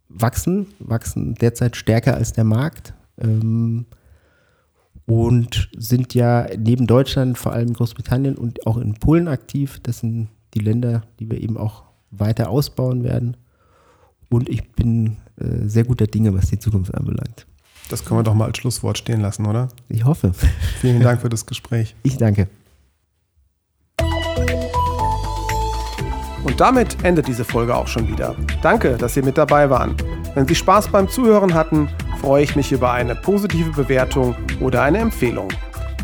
wachsen, 0.09 0.69
wachsen 0.79 1.35
derzeit 1.35 1.77
stärker 1.77 2.15
als 2.15 2.33
der 2.33 2.45
Markt 2.45 2.95
ähm, 3.21 3.85
und 5.05 5.69
sind 5.77 6.15
ja 6.15 6.47
neben 6.57 6.87
Deutschland 6.87 7.37
vor 7.37 7.53
allem 7.53 7.75
Großbritannien 7.75 8.37
und 8.37 8.67
auch 8.67 8.79
in 8.79 8.95
Polen 8.95 9.29
aktiv. 9.29 9.81
Das 9.83 9.99
sind 9.99 10.29
die 10.55 10.61
Länder, 10.61 11.03
die 11.21 11.31
wir 11.31 11.43
eben 11.43 11.59
auch 11.59 11.83
weiter 12.11 12.49
ausbauen 12.49 13.05
werden. 13.05 13.37
Und 14.31 14.49
ich 14.49 14.73
bin 14.73 15.19
äh, 15.37 15.67
sehr 15.69 15.85
guter 15.85 16.07
Dinge, 16.07 16.33
was 16.33 16.49
die 16.49 16.59
Zukunft 16.59 16.95
anbelangt. 16.95 17.47
Das 17.89 18.05
können 18.05 18.21
wir 18.21 18.25
doch 18.25 18.35
mal 18.35 18.47
als 18.47 18.59
Schlusswort 18.59 18.99
stehen 18.99 19.21
lassen, 19.21 19.47
oder? 19.47 19.69
Ich 19.89 20.05
hoffe. 20.05 20.33
Vielen 20.81 21.03
Dank 21.03 21.21
für 21.21 21.29
das 21.29 21.47
Gespräch. 21.47 21.95
Ich 22.03 22.17
danke. 22.19 22.49
Und 26.45 26.61
damit 26.61 27.05
endet 27.05 27.27
diese 27.27 27.45
Folge 27.45 27.75
auch 27.75 27.89
schon 27.89 28.07
wieder. 28.09 28.37
Danke, 28.63 28.97
dass 28.97 29.15
Sie 29.15 29.23
mit 29.23 29.37
dabei 29.37 29.69
waren. 29.69 29.97
Wenn 30.35 30.47
Sie 30.47 30.55
Spaß 30.55 30.89
beim 30.89 31.09
Zuhören 31.09 31.53
hatten, 31.55 31.89
freue 32.21 32.45
ich 32.45 32.55
mich 32.55 32.71
über 32.71 32.93
eine 32.93 33.17
positive 33.17 33.71
Bewertung 33.71 34.37
oder 34.61 34.83
eine 34.83 34.99
Empfehlung. 34.99 35.49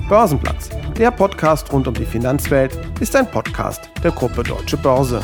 Börsenplatz, 0.09 0.69
der 0.99 1.13
Podcast 1.13 1.73
rund 1.73 1.87
um 1.87 1.95
die 1.95 2.05
Finanzwelt, 2.05 2.77
ist 2.99 3.15
ein 3.15 3.31
Podcast 3.31 3.89
der 4.03 4.11
Gruppe 4.11 4.43
Deutsche 4.43 4.77
Börse. 4.77 5.23